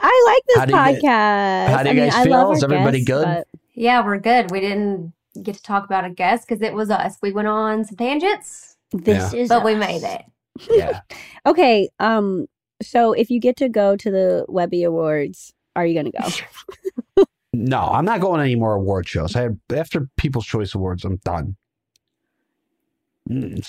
[0.00, 1.68] I like this How do you guys- podcast.
[1.76, 2.32] how do you I mean, guys I feel?
[2.32, 3.44] love Is everybody guests, good?
[3.74, 4.50] Yeah, we're good.
[4.50, 5.12] We didn't
[5.42, 7.16] get to talk about a guest because it was us.
[7.22, 10.22] We went on some tangents, This is but we made it.
[10.70, 11.00] Yeah.
[11.46, 11.88] Okay.
[12.00, 12.46] Um.
[12.82, 17.24] So if you get to go to the Webby Awards, are you gonna go?
[17.58, 19.34] No, I'm not going to any more award shows.
[19.34, 21.56] I after People's Choice Awards, I'm done.
[23.30, 23.66] Mm.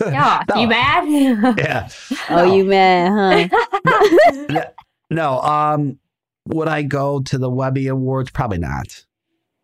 [0.00, 0.60] Yeah, No.
[0.62, 1.04] you mad?
[1.58, 1.88] Yeah.
[2.30, 2.54] Oh, No.
[2.54, 4.64] you mad, huh?
[5.10, 5.40] No.
[5.42, 5.98] Um,
[6.46, 8.30] would I go to the Webby Awards?
[8.30, 9.04] Probably not.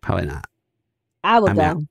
[0.03, 0.45] Probably not.
[1.23, 1.63] I would I'm go.
[1.63, 1.83] out.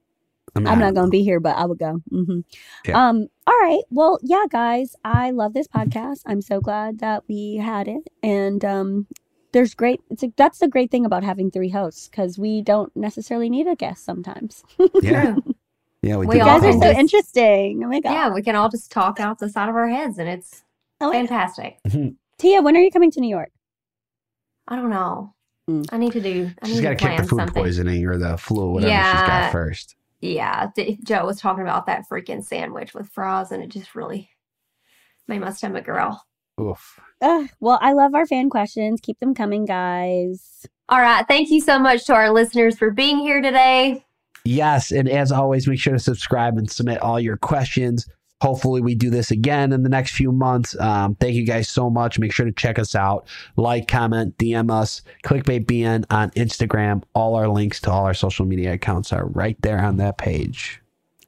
[0.55, 2.01] I mean, I I'm not don't gonna be here, but I will go.
[2.09, 2.39] hmm
[2.85, 3.07] Yeah.
[3.09, 3.27] Um.
[3.47, 3.81] All right.
[3.89, 6.21] Well, yeah, guys, I love this podcast.
[6.25, 9.07] I'm so glad that we had it, and um,
[9.51, 10.01] there's great.
[10.09, 13.67] It's a, that's the great thing about having three hosts because we don't necessarily need
[13.67, 14.63] a guest sometimes.
[15.01, 15.35] Yeah.
[16.05, 16.17] Yeah.
[16.17, 17.81] We, We You all guys are so just- interesting.
[17.81, 18.11] Oh my god.
[18.11, 20.63] Yeah, we can all just talk out the side of our heads, and it's
[20.99, 21.29] Oh my God.
[21.29, 21.79] fantastic.
[22.37, 23.51] Tia, when are you coming to New York?
[24.67, 25.33] I don't know.
[25.69, 25.85] Mm.
[25.93, 26.51] I need to do.
[26.61, 27.63] I She's need got to to kick the food something.
[27.63, 29.95] poisoning or the flu, whatever she's got first.
[30.23, 34.29] Yeah, D- Joe was talking about that freaking sandwich with fries, and it just really
[35.27, 36.23] made my stomach growl.
[36.61, 36.97] Oof.
[37.21, 39.01] Ugh, well, I love our fan questions.
[39.01, 40.65] Keep them coming, guys.
[40.87, 44.05] All right, thank you so much to our listeners for being here today.
[44.45, 48.07] Yes, and as always, make sure to subscribe and submit all your questions.
[48.43, 50.77] Hopefully, we do this again in the next few months.
[50.77, 52.19] Um, thank you guys so much.
[52.19, 53.25] Make sure to check us out.
[53.55, 57.03] Like, comment, DM us, ClickbaitBN on Instagram.
[57.15, 60.81] All our links to all our social media accounts are right there on that page.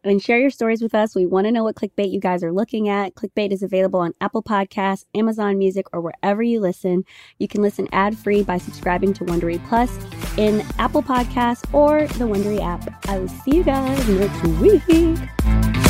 [0.03, 1.15] And share your stories with us.
[1.15, 3.15] We want to know what clickbait you guys are looking at.
[3.15, 7.05] Clickbait is available on Apple Podcasts, Amazon Music, or wherever you listen.
[7.39, 9.89] You can listen ad free by subscribing to Wondery Plus.
[10.37, 13.07] in Apple Podcasts or the Wondery app.
[13.07, 15.84] I will see you guys next week.